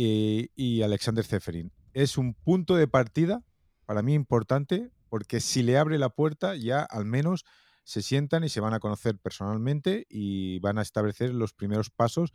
[0.00, 1.72] y, y Alexander Zeferin.
[1.92, 3.42] Es un punto de partida
[3.84, 7.44] para mí importante porque si le abre la puerta ya al menos
[7.82, 12.32] se sientan y se van a conocer personalmente y van a establecer los primeros pasos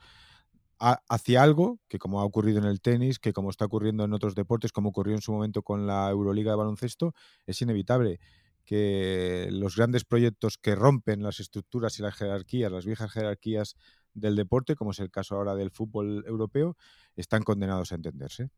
[0.77, 4.35] hacia algo que como ha ocurrido en el tenis, que como está ocurriendo en otros
[4.35, 7.13] deportes, como ocurrió en su momento con la Euroliga de baloncesto,
[7.45, 8.19] es inevitable
[8.65, 13.77] que los grandes proyectos que rompen las estructuras y las jerarquías, las viejas jerarquías
[14.13, 16.77] del deporte, como es el caso ahora del fútbol europeo,
[17.15, 18.49] están condenados a entenderse.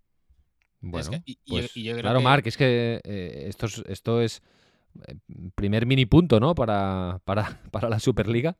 [0.81, 1.09] Bueno,
[1.47, 4.43] pues, claro, Marc, es que eh, esto, es, esto es
[5.07, 5.15] eh,
[5.55, 6.53] primer mini punto, ¿no?
[6.53, 8.57] Para, para, para la Superliga.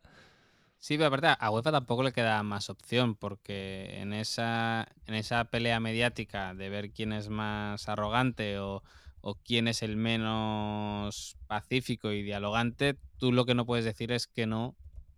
[0.77, 5.45] Sí, pero aparte a UEFA tampoco le queda más opción, porque en esa, en esa
[5.45, 8.83] pelea mediática de ver quién es más arrogante o,
[9.21, 14.27] o quién es el menos pacífico y dialogante, tú lo que no puedes decir es
[14.27, 14.75] que no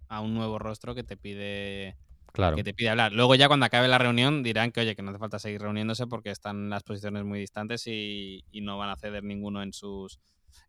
[0.09, 1.97] a un nuevo rostro que te pide
[2.33, 2.55] Claro.
[2.55, 3.13] que te pide hablar.
[3.13, 6.05] Luego ya cuando acabe la reunión dirán que oye, que no hace falta seguir reuniéndose
[6.05, 10.19] porque están las posiciones muy distantes y, y no van a ceder ninguno en sus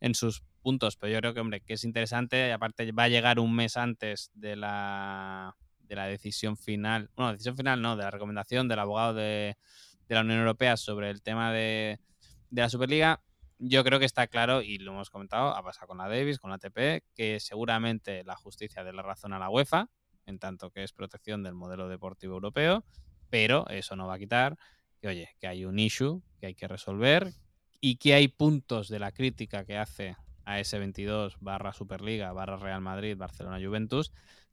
[0.00, 0.96] en sus puntos.
[0.96, 2.48] Pero yo creo que, hombre, que es interesante.
[2.48, 7.10] Y aparte va a llegar un mes antes de la, de la decisión final.
[7.16, 9.56] Bueno, decisión final no, de la recomendación del abogado de,
[10.08, 12.00] de la Unión Europea sobre el tema de,
[12.50, 13.20] de la Superliga.
[13.58, 16.50] Yo creo que está claro, y lo hemos comentado, ha pasado con la Davis, con
[16.50, 19.90] la ATP, que seguramente la justicia dé la razón a la UEFA,
[20.26, 22.84] en tanto que es protección del modelo deportivo europeo,
[23.30, 24.56] pero eso no va a quitar
[25.00, 27.32] que, oye, que hay un issue que hay que resolver
[27.80, 32.56] y que hay puntos de la crítica que hace a ese 22 barra Superliga barra
[32.56, 34.12] Real Madrid, Barcelona, Juventus,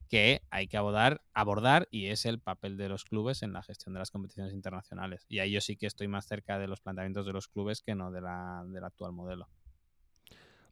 [0.10, 3.94] que hay que abordar, abordar y es el papel de los clubes en la gestión
[3.94, 5.26] de las competiciones internacionales.
[5.28, 7.96] Y ahí yo sí que estoy más cerca de los planteamientos de los clubes que
[7.96, 9.48] no de la, del actual modelo.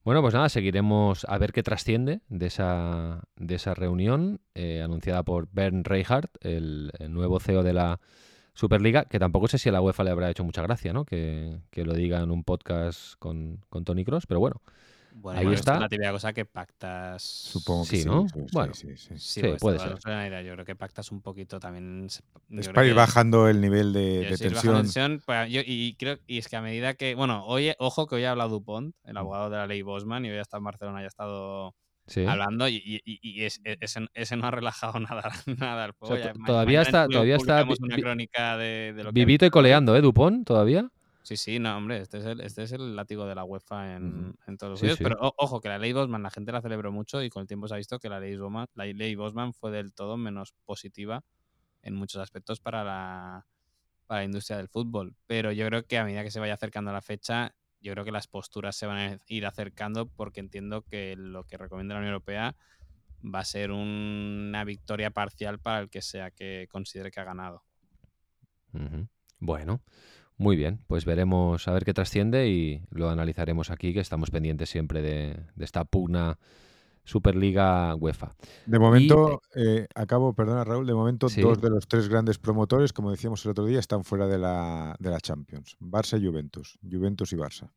[0.03, 5.23] Bueno, pues nada, seguiremos a ver qué trasciende de esa, de esa reunión eh, anunciada
[5.23, 8.01] por Bernd Reichardt, el, el, nuevo CEO de la
[8.53, 11.05] Superliga, que tampoco sé si a la UEFA le habrá hecho mucha gracia, ¿no?
[11.05, 14.61] Que, que lo diga en un podcast con, con Tony Cross, pero bueno.
[15.15, 15.75] Bueno, Ahí está.
[15.75, 17.21] Es la típica cosa que pactas.
[17.21, 18.07] Supongo que Sí, sí.
[18.09, 18.25] ¿no?
[18.27, 18.73] sí, Bueno.
[18.73, 19.13] sí, sí.
[19.17, 19.97] Sí, Sí, pues, puede ser.
[20.43, 22.07] Yo creo que pactas un poquito también.
[22.07, 24.75] Es para ir bajando el nivel de, Yo de tensión.
[24.77, 28.15] tensión, pues, yo- y creo y es que a medida que bueno hoy ojo que
[28.15, 29.09] hoy ha hablado Dupont Mm.
[29.09, 31.75] el abogado de la ley Bosman y hoy ha estado en Barcelona y ha estado
[32.07, 32.25] Sí.
[32.25, 33.01] hablando y, e-
[33.79, 37.95] ese, ese no ha relajado nada, nada al sea, ma- todavía está- todavía está una
[37.97, 40.45] crónica de, de lo que ha Vivito y coleando, ¿eh, Dupont?
[40.45, 40.89] ¿Todavía?
[41.23, 44.35] Sí, sí, no, hombre, este es el, este es el látigo de la UEFA en,
[44.45, 44.97] en todos los Sí, sitios.
[44.97, 45.03] sí.
[45.03, 47.47] Pero o- ojo, que la ley Bosman, la gente la celebró mucho y con el
[47.47, 50.53] tiempo se ha visto que la ley Bosman, la ley Bosman fue del todo menos
[50.65, 51.23] positiva
[51.83, 53.47] en muchos aspectos para la,
[54.07, 55.15] para la industria del fútbol.
[55.27, 58.11] Pero yo creo que a medida que se vaya acercando la fecha, yo creo que
[58.11, 62.13] las posturas se van a ir acercando porque entiendo que lo que recomienda la Unión
[62.13, 62.55] Europea
[63.23, 67.63] va a ser una victoria parcial para el que sea que considere que ha ganado.
[69.39, 69.81] Bueno,
[70.37, 70.79] muy bien.
[70.87, 75.37] Pues veremos a ver qué trasciende y lo analizaremos aquí, que estamos pendientes siempre de,
[75.55, 76.37] de esta pugna
[77.05, 78.33] Superliga UEFA.
[78.65, 81.41] De momento, eh, acabo, perdona Raúl, de momento Sí.
[81.41, 84.95] dos de los tres grandes promotores, como decíamos el otro día, están fuera de la,
[84.99, 85.75] de la Champions.
[85.81, 86.79] Barça y Juventus.
[86.89, 87.69] Juventus y Barça.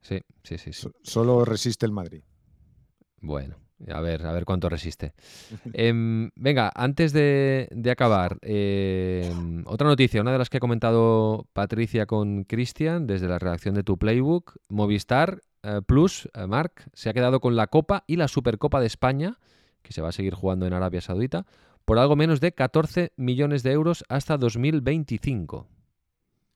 [0.00, 0.80] Sí, sí, sí, sí.
[0.80, 2.22] So- solo resiste el Madrid.
[3.20, 5.14] Bueno, a ver, a ver cuánto resiste.
[5.72, 12.06] Em, venga, antes de, acabar, em, otra noticia, una de las que ha comentado Patricia
[12.06, 17.14] con Cristian desde la redacción de tu Playbook, Movistar eh, Plus, eh, Marc, se ha
[17.14, 19.38] quedado con la Copa y la Supercopa de España,
[19.82, 21.46] que se va a seguir jugando en Arabia Saudita,
[21.84, 25.66] por algo menos de 14 millones de euros hasta 2025.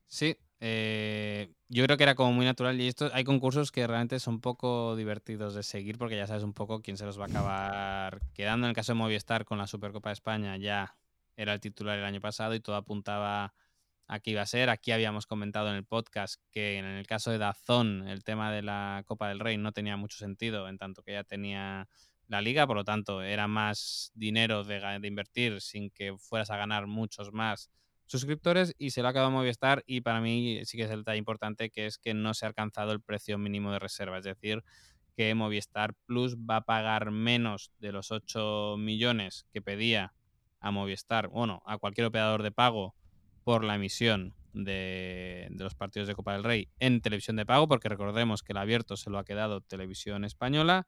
[0.07, 4.19] Sí, eh, yo creo que era como muy natural y esto hay concursos que realmente
[4.19, 7.27] son poco divertidos de seguir porque ya sabes un poco quién se los va a
[7.27, 8.67] acabar quedando.
[8.67, 10.95] En el caso de Movistar con la Supercopa de España ya
[11.35, 13.53] era el titular el año pasado y todo apuntaba
[14.07, 14.69] a que iba a ser.
[14.69, 18.61] Aquí habíamos comentado en el podcast que en el caso de Dazón el tema de
[18.61, 21.89] la Copa del Rey no tenía mucho sentido en tanto que ya tenía
[22.27, 26.57] la liga, por lo tanto era más dinero de, de invertir sin que fueras a
[26.57, 27.69] ganar muchos más
[28.05, 31.17] suscriptores y se lo ha acabado Movistar y para mí sí que es el detalle
[31.17, 34.63] importante que es que no se ha alcanzado el precio mínimo de reserva, es decir,
[35.15, 40.13] que Movistar Plus va a pagar menos de los 8 millones que pedía
[40.59, 42.95] a Movistar, bueno, a cualquier operador de pago
[43.43, 47.67] por la emisión de, de los partidos de Copa del Rey en televisión de pago,
[47.67, 50.87] porque recordemos que el abierto se lo ha quedado Televisión Española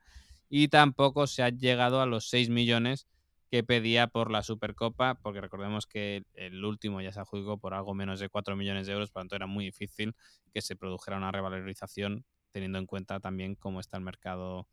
[0.50, 3.08] y tampoco se ha llegado a los 6 millones
[3.50, 7.94] que pedía por la Supercopa, porque recordemos que el último ya se adjudicó por algo
[7.94, 10.16] menos de 4 millones de euros, por lo tanto era muy difícil
[10.54, 14.68] que se produjera una revalorización teniendo en cuenta también cómo está el mercado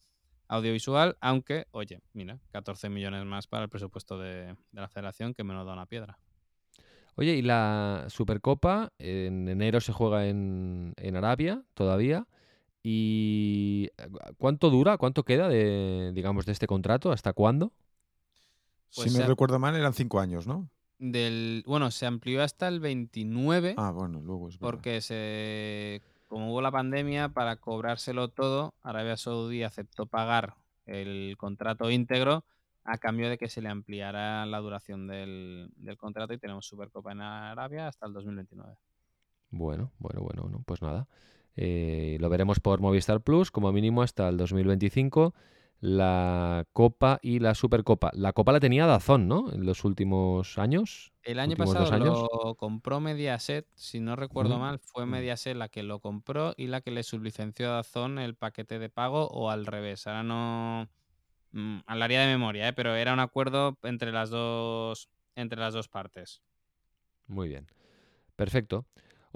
[0.48, 5.66] audiovisual, aunque, oye, mira, 14 millones más para el presupuesto de, la federación, que menos
[5.66, 6.18] da una piedra.
[7.16, 12.26] Oye, y la Supercopa en enero se juega en, en Arabia todavía.
[12.82, 17.12] ¿Y eh, cuánto dura, cuánto queda de, digamos, de este contrato?
[17.12, 17.72] ¿Hasta cuándo?
[18.94, 20.68] Pues si me se- recuerdo mal, eran cinco años, ¿no?
[20.98, 24.70] Del, bueno, se amplió hasta el 29 Ah, bueno, luego es verdad.
[24.72, 30.54] porque se, como hubo la pandemia, para cobrárselo todo, Arabia Saudí aceptó pagar
[30.86, 32.44] el contrato íntegro
[32.84, 37.12] a cambio de que se le ampliara la duración del, del contrato y tenemos Supercopa
[37.12, 38.76] en Arabia hasta el 2029.
[39.50, 41.08] Bueno, bueno, bueno, no, pues nada.
[41.56, 45.34] Eh, lo veremos por Movistar Plus, como mínimo hasta el 2025.
[45.84, 48.10] La Copa y la Supercopa.
[48.14, 49.52] La Copa la tenía Dazón, ¿no?
[49.52, 51.12] En los últimos años.
[51.22, 52.26] El año pasado años.
[52.32, 55.10] lo compró Mediaset, si no recuerdo mal, fue Mm.
[55.10, 58.88] Mediaset la que lo compró y la que le sublicenció a Dazón el paquete de
[58.88, 60.06] pago o al revés.
[60.06, 60.88] Ahora no
[61.52, 62.72] mm, hablaría de memoria, ¿eh?
[62.72, 66.40] pero era un acuerdo entre las dos entre las dos partes.
[67.26, 67.66] Muy bien.
[68.36, 68.86] Perfecto.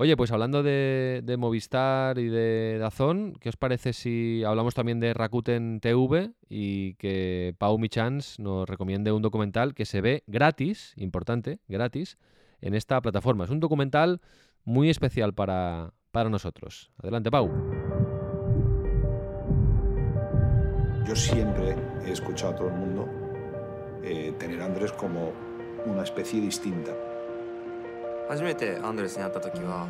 [0.01, 5.13] Oye, pues hablando de, Movistar y de Dazón, ¿qué os parece si hablamos también de
[5.13, 11.59] Rakuten TV y que Pau Michans nos recomiende un documental que se ve gratis, importante,
[11.67, 12.17] gratis,
[12.61, 13.43] en esta plataforma?
[13.43, 14.21] Es un documental
[14.63, 16.93] muy especial para, para nosotros.
[16.99, 17.51] Adelante, Pau.
[21.09, 21.75] Yo siempre
[22.07, 23.09] he escuchado a todo el mundo
[24.05, 25.33] eh, tener Andrés como
[25.87, 26.93] una especie distinta.
[28.30, 29.88] 初めてアンドレスに会った時は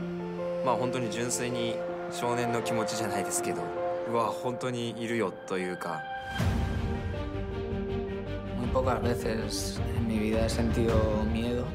[0.66, 1.76] まあ本当に純粋に
[2.12, 3.62] 少年の気持ちじゃないですけど
[4.10, 6.02] うわ本当にいるよというか
[8.60, 11.66] Muy pocas veces en mi vida he sentido miedo.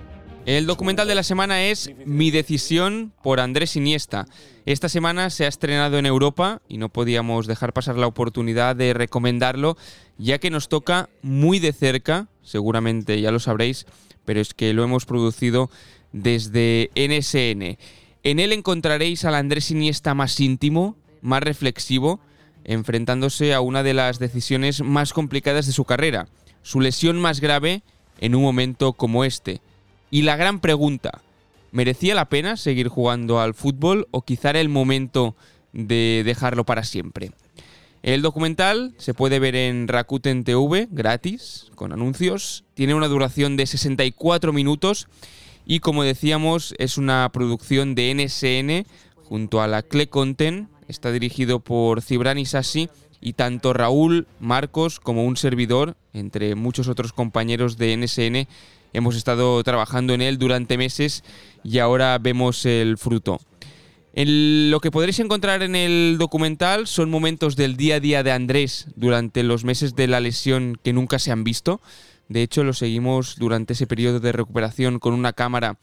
[0.48, 4.24] El documental de la semana es Mi decisión por Andrés Iniesta.
[4.64, 8.94] Esta semana se ha estrenado en Europa y no podíamos dejar pasar la oportunidad de
[8.94, 9.76] recomendarlo,
[10.16, 13.84] ya que nos toca muy de cerca, seguramente ya lo sabréis,
[14.24, 15.68] pero es que lo hemos producido
[16.13, 17.78] desde NSN.
[18.23, 22.21] En él encontraréis al Andrés Iniesta más íntimo, más reflexivo,
[22.63, 26.28] enfrentándose a una de las decisiones más complicadas de su carrera,
[26.62, 27.84] su lesión más grave
[28.19, 29.60] en un momento como este.
[30.10, 31.21] Y la gran pregunta,
[31.71, 35.36] ¿merecía la pena seguir jugando al fútbol o quizá era el momento
[35.73, 37.32] de dejarlo para siempre?
[38.04, 42.65] El documental se puede ver en Rakuten TV, gratis, con anuncios.
[42.73, 45.08] Tiene una duración de 64 minutos
[45.65, 48.86] y como decíamos es una producción de NSN
[49.23, 50.69] junto a la Cle Content.
[50.88, 52.89] Está dirigido por Cibran Isasi
[53.21, 58.47] y tanto Raúl, Marcos como un servidor, entre muchos otros compañeros de NSN,
[58.91, 61.23] hemos estado trabajando en él durante meses
[61.63, 63.39] y ahora vemos el fruto.
[64.13, 68.32] El- lo que podréis encontrar en el documental son momentos del día a día de
[68.32, 71.82] Andrés durante los meses de la lesión que nunca se han visto.
[72.29, 75.77] De hecho, lo seguimos durante ese periodo de recuperación con una cámara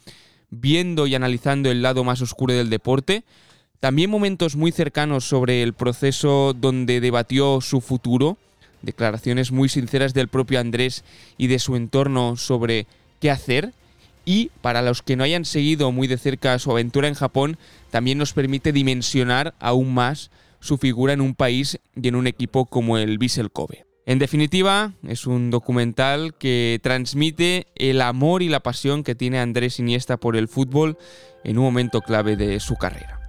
[0.50, 3.24] viendo y analizando el lado más oscuro del deporte.
[3.78, 8.36] También momentos muy cercanos sobre el proceso donde debatió su futuro,
[8.82, 11.04] declaraciones muy sinceras del propio Andrés
[11.38, 12.86] y de su entorno sobre
[13.20, 13.72] qué hacer.
[14.26, 17.56] Y para los que no hayan seguido muy de cerca su aventura en Japón,
[17.90, 22.66] también nos permite dimensionar aún más su figura en un país y en un equipo
[22.66, 23.89] como el Vissel Kobe.
[24.10, 29.78] En definitiva, es un documental que transmite el amor y la pasión que tiene Andrés
[29.78, 30.98] Iniesta por el fútbol
[31.44, 33.20] en un momento clave de su carrera.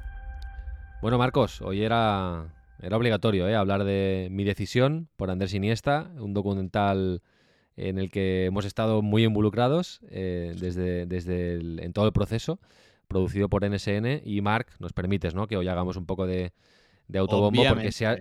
[1.04, 2.46] Bueno, Marcos, hoy era,
[2.82, 3.56] era obligatorio ¿eh?
[3.56, 7.22] hablar de Mi decisión por Andrés Iniesta, un documental
[7.78, 12.60] en el que hemos estado muy involucrados eh, desde, desde el- en todo el proceso,
[13.08, 14.24] producido por NSN.
[14.26, 15.46] Y Marc, nos permites ¿no?
[15.46, 16.54] que hoy hagamos un poco de,
[17.08, 18.17] de autobombo porque se ha,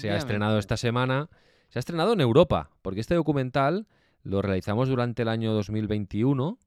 [0.00, 1.28] se ha estrenado esta semana.
[1.68, 3.86] Se ha estrenado en Europa, porque este documental
[4.22, 6.58] lo realizamos durante el año 2021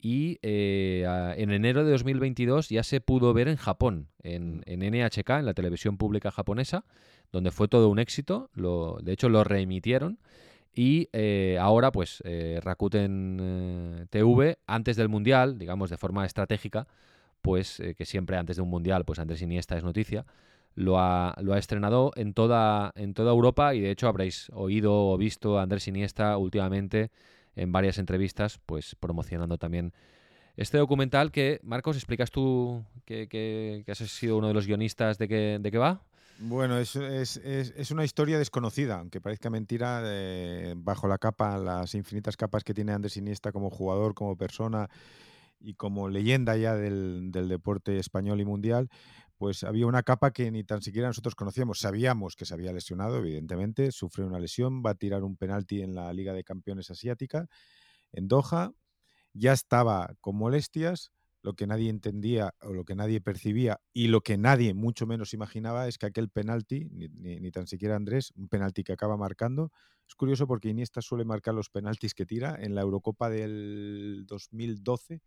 [0.00, 1.04] y eh,
[1.36, 5.98] en enero de 2022 ya se pudo ver en Japón, en, NHK, en la televisión
[5.98, 6.84] pública japonesa,
[7.32, 8.50] donde fue todo un éxito.
[8.54, 10.18] De hecho, lo reemitieron.
[10.72, 16.86] Y eh, ahora, pues, eh, Rakuten eh, TV, antes del Mundial, digamos de forma estratégica,
[17.42, 20.26] pues eh, que siempre antes de un Mundial, pues Andrés Iniesta es noticia,
[20.74, 25.08] lo ha, lo ha estrenado en toda, en toda Europa y de hecho habréis oído
[25.08, 27.10] o visto a Andrés Iniesta últimamente
[27.56, 29.92] en varias entrevistas, pues promocionando también
[30.56, 35.18] este documental que, Marcos, explicas tú que, que- que has sido uno de los guionistas
[35.18, 36.02] de qué, de qué va.
[36.42, 40.02] Bueno, es, es- es- una historia desconocida, aunque parezca mentira,
[40.76, 44.88] bajo la capa, las infinitas capas que tiene Andrés Iniesta como jugador, como persona
[45.60, 48.88] y como leyenda ya del, del deporte español y mundial,
[49.40, 51.80] pues había una capa que ni tan siquiera nosotros conocíamos.
[51.80, 55.94] Sabíamos que se había lesionado, evidentemente, sufre una lesión, va a tirar un penalti en
[55.94, 57.48] la Liga de Campeones Asiática
[58.12, 58.72] en Doha,
[59.34, 61.12] ya estaba con molestias,
[61.42, 65.34] lo que nadie entendía o lo que nadie percibía y lo que nadie mucho menos
[65.34, 69.16] imaginaba es que aquel penalti, ni, ni- ni tan siquiera Andrés, un penalti que acaba
[69.16, 69.72] marcando,
[70.08, 75.22] es curioso porque Iniesta suele marcar los penaltis que tira en la Eurocopa del 2012,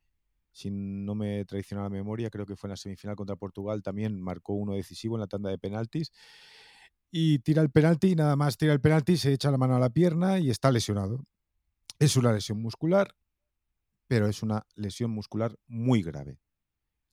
[0.54, 4.22] si no me traiciona la memoria, creo que fue en la semifinal contra Portugal, también
[4.22, 6.12] marcó uno decisivo en la tanda de penaltis.
[7.12, 9.90] Y tira el penalti nada más tira el penalti, se echa la mano a la
[9.90, 11.26] pierna y está lesionado.
[12.00, 13.16] Es una lesión muscular,
[14.08, 16.40] pero es una lesión muscular muy grave.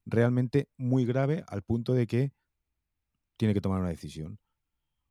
[0.04, 2.32] Realmente muy grave al punto de que
[3.38, 4.38] tiene que tomar una decisión.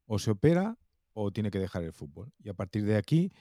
[0.06, 0.78] O se opera
[1.14, 2.32] o tiene que dejar el fútbol.
[2.38, 3.32] Y a partir de aquí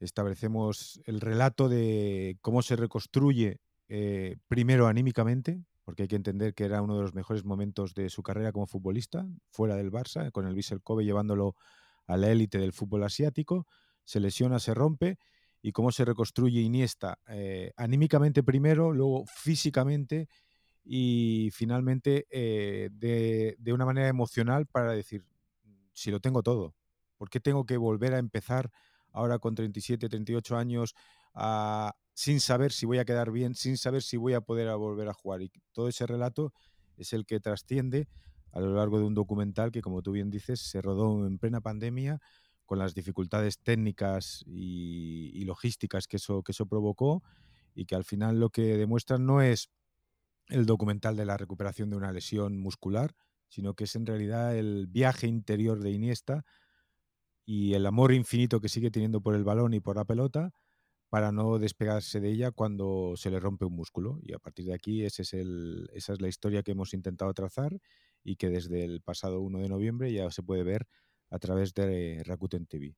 [0.00, 6.64] establecemos el relato de cómo se reconstruye eh, primero anímicamente, porque hay que entender que
[6.64, 10.46] era uno de los mejores momentos de su carrera como futbolista, fuera del Barça, con
[10.46, 11.56] el Vissel Kobe llevándolo
[12.06, 13.66] a la élite del fútbol asiático,
[14.04, 15.18] se lesiona, se rompe,
[15.62, 20.28] y cómo se reconstruye Iniesta eh, anímicamente primero, luego físicamente
[20.84, 25.24] y finalmente eh, de, de una manera emocional para decir,
[25.92, 26.74] si lo tengo todo,
[27.16, 28.70] ¿por qué tengo que volver a empezar
[29.12, 30.94] ahora con 37, 38 años
[32.14, 35.14] sin saber si voy a quedar bien, sin saber si voy a poder volver a
[35.14, 35.42] jugar?
[35.42, 36.52] Y todo ese relato
[36.96, 38.08] es el que trasciende
[38.52, 41.60] a lo largo de un documental que, como tú bien dices, se rodó en plena
[41.60, 42.20] pandemia
[42.66, 47.22] con las dificultades técnicas y, y logísticas que eso, que eso provocó
[47.74, 49.70] y que al final lo que demuestran no es
[50.48, 53.14] el documental de la recuperación de una lesión muscular,
[53.48, 56.44] sino que es en realidad el viaje interior de Iniesta
[57.44, 60.52] y el amor infinito que sigue teniendo por el balón y por la pelota
[61.10, 64.18] para no despegarse de ella cuando se le rompe un músculo.
[64.22, 67.32] Y a partir de aquí ese es el, esa es la historia que hemos intentado
[67.34, 67.78] trazar
[68.24, 70.86] y que desde el pasado 1 de noviembre ya se puede ver
[71.30, 72.96] a través de Rakuten TV.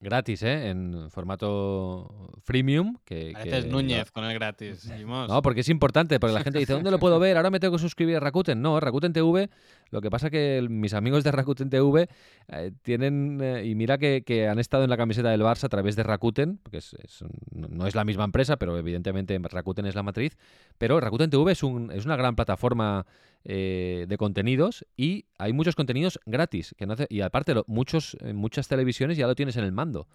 [0.00, 0.68] Gratis, ¿eh?
[0.68, 2.96] En formato freemium.
[3.04, 4.90] Que, Pareces que Núñez con el gratis.
[5.28, 7.36] No, porque es importante, porque la gente dice, ¿dónde lo puedo ver?
[7.36, 8.60] Ahora me tengo que suscribir a Rakuten.
[8.60, 9.48] No, Rakuten TV,
[9.90, 12.08] lo que pasa que mis amigos de Rakuten TV
[12.48, 15.68] eh, tienen, eh, y mira que, que han estado en la camiseta del Barça a
[15.68, 19.94] través de Rakuten, porque es- es no es la misma empresa, pero evidentemente Rakuten es
[19.94, 20.36] la matriz,
[20.78, 23.06] pero Rakuten TV es, un, es una gran plataforma
[23.44, 28.16] eh, de contenidos y hay muchos contenidos gratis, que no hace- y aparte lo- muchos,
[28.20, 30.06] en muchas televisiones ya lo tienes en el mando.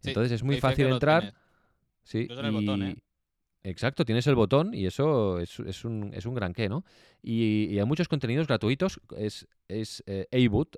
[0.00, 1.22] Sí, Entonces es muy fácil entrar.
[2.04, 2.96] Sí, el botón, ¿eh?
[3.64, 6.84] Exacto, tienes el botón y eso es, es un, es un gran qué, ¿no?
[7.20, 10.28] Y, y hay muchos contenidos gratuitos, es, es eh,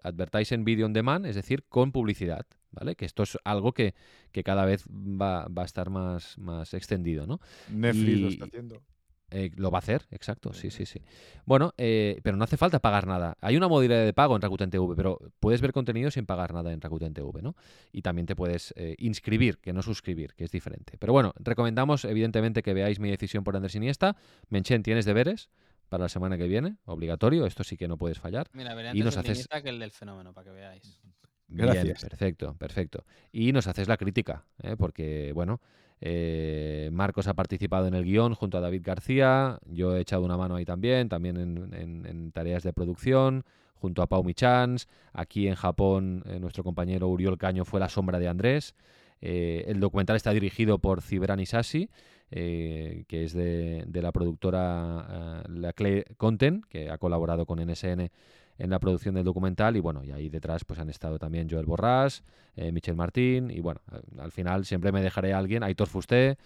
[0.03, 2.97] Advertising Video on Demand, es decir, con publicidad, ¿vale?
[2.97, 3.95] Que esto es algo que,
[4.33, 7.41] que cada vez va, va a estar más, más extendido, ¿no?
[7.71, 8.83] Netflix lo está haciendo.
[9.31, 11.03] Eh, lo va a hacer, exacto, sí, sí, sí.
[11.45, 13.37] Bueno, eh, pero no hace falta pagar nada.
[13.41, 16.73] Hay una modalidad de pago en Rakuten TV, pero puedes ver contenido sin pagar nada
[16.73, 17.55] en Rakuten TV, ¿no?
[17.93, 20.97] Y también te puedes eh, inscribir, que no suscribir, que es diferente.
[20.99, 24.17] Pero bueno, recomendamos evidentemente que veáis mi decisión por Andrés Iniesta.
[24.49, 25.51] Menchen, tienes deberes
[25.89, 28.49] para la semana que viene, obligatorio, esto sí que no puedes fallar.
[28.53, 29.49] Mira, veré y nos haces...
[29.49, 31.01] Que el del fenómeno, para que veáis.
[31.49, 32.03] Bien, Gracias.
[32.03, 33.05] perfecto, perfecto.
[33.33, 34.77] Y nos haces la crítica, ¿eh?
[34.77, 35.61] porque, bueno,
[36.01, 40.37] eh, Marcos ha participado en el guion junto a David García, yo he echado una
[40.37, 43.45] mano ahí también, también en, tareas de producción,
[43.75, 44.89] junto a Pau Michans.
[45.13, 48.75] Aquí en Japón, eh, nuestro compañero Uriol Caño fue la sombra de Andrés.
[49.21, 51.91] Eh, el documental está dirigido por Cibran Isasi,
[52.31, 58.11] que es de, la productora La Clay Content, que ha colaborado con NSN
[58.59, 61.65] en la producción del documental y bueno, y ahí detrás pues han estado también Joel
[61.67, 62.23] Borrás,
[62.57, 66.37] eh, Michel Martín y bueno, al- al final siempre me dejaré a alguien, Aitor Fusté,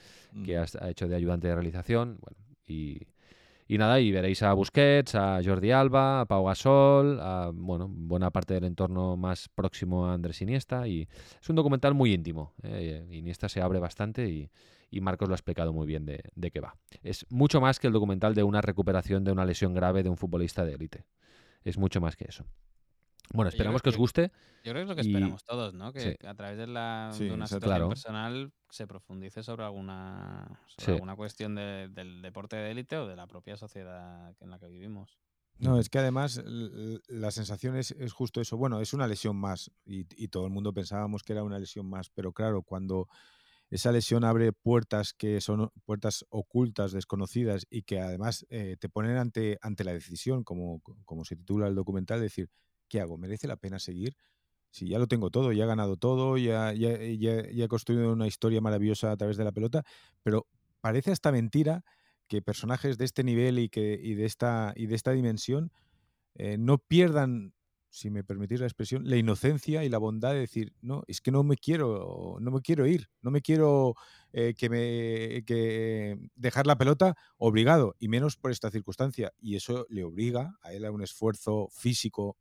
[0.44, 2.36] que ha, ha hecho de ayudante de realización, bueno,
[2.66, 3.06] y,
[3.68, 8.30] y nada, y veréis a Busquets, a Jordi Alba, a Pau Gasol, a bueno, buena
[8.30, 11.08] parte del entorno más próximo a Andrés Iniesta y
[11.40, 14.50] es un documental muy íntimo, eh, Iniesta se abre bastante y,
[14.90, 16.76] y Marcos lo ha explicado muy bien de, de qué va.
[17.02, 20.18] Es mucho más que el documental de una recuperación de una lesión grave de un
[20.18, 21.04] futbolista de élite.
[21.64, 22.44] Es mucho más que eso.
[23.32, 24.32] Bueno, esperamos que creo os que- guste.
[24.64, 25.92] Yo creo que es lo que y- esperamos todos, ¿no?
[25.92, 26.26] Que Sí.
[26.26, 27.66] a través de, la, Sí, de una exacto.
[27.66, 27.88] situación Claro.
[27.88, 30.92] personal se profundice sobre alguna, sobre Sí.
[30.92, 34.66] alguna cuestión de- del deporte de élite o de la propia sociedad en la que
[34.68, 35.18] vivimos.
[35.58, 38.56] No, es que además la sensación es, es justo eso.
[38.56, 41.88] Bueno, es una lesión más y, y todo el mundo pensábamos que era una lesión
[41.88, 43.08] más, pero claro, cuando
[43.72, 49.16] esa lesión abre puertas que son puertas ocultas, desconocidas y que además eh, te ponen
[49.16, 52.50] ante, ante la decisión, como, como se titula el documental, de decir,
[52.88, 53.18] ¿qué hago?
[53.18, 54.14] ¿Merece la pena seguir?
[54.70, 58.26] Si ya lo tengo todo, ya he ganado todo, ya, ya, ya- he construido una
[58.26, 59.84] historia maravillosa a través de la pelota,
[60.22, 60.46] pero
[60.80, 61.84] parece hasta mentira
[62.28, 65.72] que personajes de este nivel y, que, y, de, esta, y de esta dimensión
[66.34, 67.54] eh, no pierdan,
[67.92, 71.30] si me permitís la expresión, la inocencia y la bondad de decir, no, es que
[71.30, 73.94] no me quiero, no me quiero ir, no me quiero
[74.32, 79.34] eh, que me que dejar la pelota obligado, y menos por esta circunstancia.
[79.38, 82.38] Y eso le obliga a él a un esfuerzo físico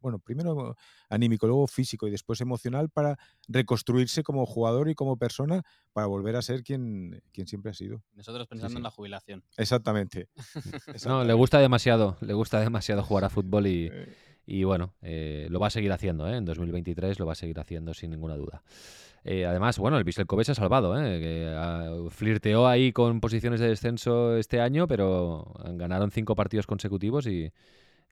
[0.00, 0.76] bueno, primero
[1.08, 3.18] anímico, luego físico y después emocional para
[3.48, 5.62] reconstruirse como jugador y como persona
[5.94, 8.02] para volver a ser quien, quien siempre ha sido.
[8.12, 9.42] Nosotros pensando en la jubilación.
[9.56, 10.28] Exactamente.
[11.06, 14.33] no, le gusta demasiado, le gusta demasiado jugar a fútbol y, Eh.
[14.46, 16.36] Y bueno, eh, lo va a seguir haciendo, ¿eh?
[16.36, 18.62] en 2023 lo va a seguir haciendo sin ninguna duda.
[19.24, 21.18] Eh, además, bueno, el Vissel Kobe se ha salvado, ¿eh?
[21.18, 27.26] que ah, flirteó ahí con posiciones de descenso este año, pero ganaron cinco partidos consecutivos
[27.26, 27.50] y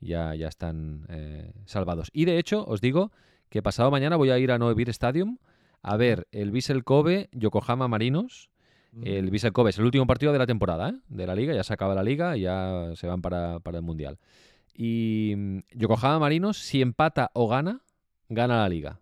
[0.00, 2.10] ya, ya están eh, salvados.
[2.14, 3.12] Y de hecho, os digo
[3.50, 5.38] que pasado mañana voy a ir a Noevir Stadium
[5.82, 8.50] a ver el Vissel Kobe Yokohama Marinos.
[9.02, 10.94] El Vissel Kobe es el último partido de la temporada, ¿eh?
[11.08, 13.82] de la liga, ya se acaba la liga y ya se van para, para el
[13.82, 14.18] Mundial.
[14.74, 17.82] Y mm, Yokohama Marinos, si empata o gana,
[18.28, 19.00] gana la liga.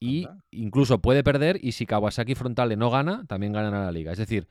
[0.00, 4.10] Y incluso puede perder y si Kawasaki Frontale no gana, también gana la liga.
[4.10, 4.48] Es decir,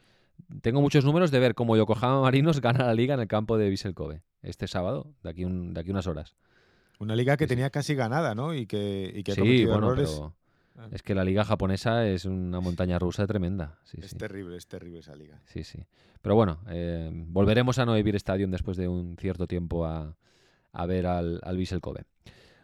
[0.61, 3.69] tengo muchos números de ver cómo Yokohama Marinos gana la liga en el campo de
[3.69, 6.35] Vissel Kobe este sábado, de aquí, un- de aquí unas horas.
[6.99, 8.53] Una liga que tenía casi ganada, ¿no?
[8.53, 10.09] Y que, y que ha Sí, cometido bueno, errores.
[10.09, 10.33] pero
[10.77, 10.87] Ah.
[10.91, 13.77] es que la liga japonesa es una montaña rusa tremenda.
[13.83, 14.15] Sí, Es sí.
[14.17, 15.41] terrible, es terrible esa liga.
[15.45, 15.79] Sí, sí.
[16.21, 20.15] Pero bueno, eh, volveremos a Noevir Stadium después de un cierto tiempo a,
[20.71, 22.05] a ver al, al Vissel Kobe.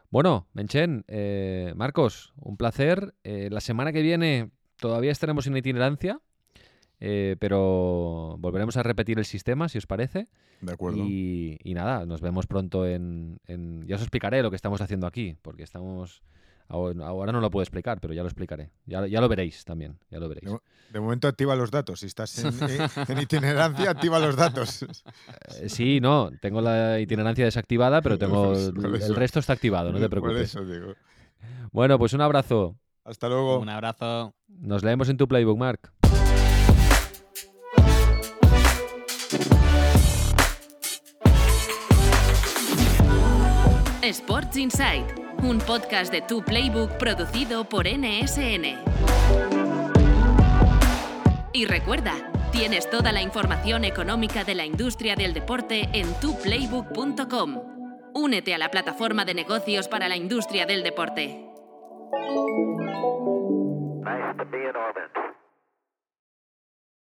[0.10, 3.14] Bueno, Menchen, eh, Marcos, un placer.
[3.24, 6.22] Eh, la semana que viene todavía estaremos en itinerancia,
[7.02, 10.28] eh, pero volveremos a repetir el sistema, si os parece.
[10.62, 11.04] De acuerdo.
[11.06, 15.08] Y, y nada, nos vemos pronto en, en- Ya os explicaré lo que estamos haciendo
[15.08, 16.24] aquí, porque estamos...
[16.70, 18.72] Ahora ahora no lo puedo explicar, pero ya lo explicaré.
[18.86, 20.46] Ya, ya lo veréis también, ya lo veréis.
[20.46, 20.62] De, mo-
[20.92, 22.02] de momento activa los datos.
[22.02, 24.84] Si estás en, en- en itinerancia, activa los datos.
[25.62, 30.10] Eh, Sí, no, tengo la itinerancia desactivada, pero tengo el resto está activado, no te
[30.10, 30.50] Por preocupes.
[30.50, 30.94] eso digo.
[31.72, 32.76] Bueno, pues un abrazo.
[33.06, 33.60] Hasta luego.
[33.60, 34.34] Un abrazo.
[34.48, 35.94] Nos leemos en tu playbook, Mark.
[44.08, 45.06] Sports Insight,
[45.44, 48.78] un podcast de Tu Playbook producido por NSN.
[51.52, 52.14] Y recuerda,
[52.54, 57.62] tienes toda la información económica de la industria del deporte en tuplaybook.com.
[58.14, 61.46] Únete a la plataforma de negocios para la industria del deporte.
[64.06, 65.37] Nice.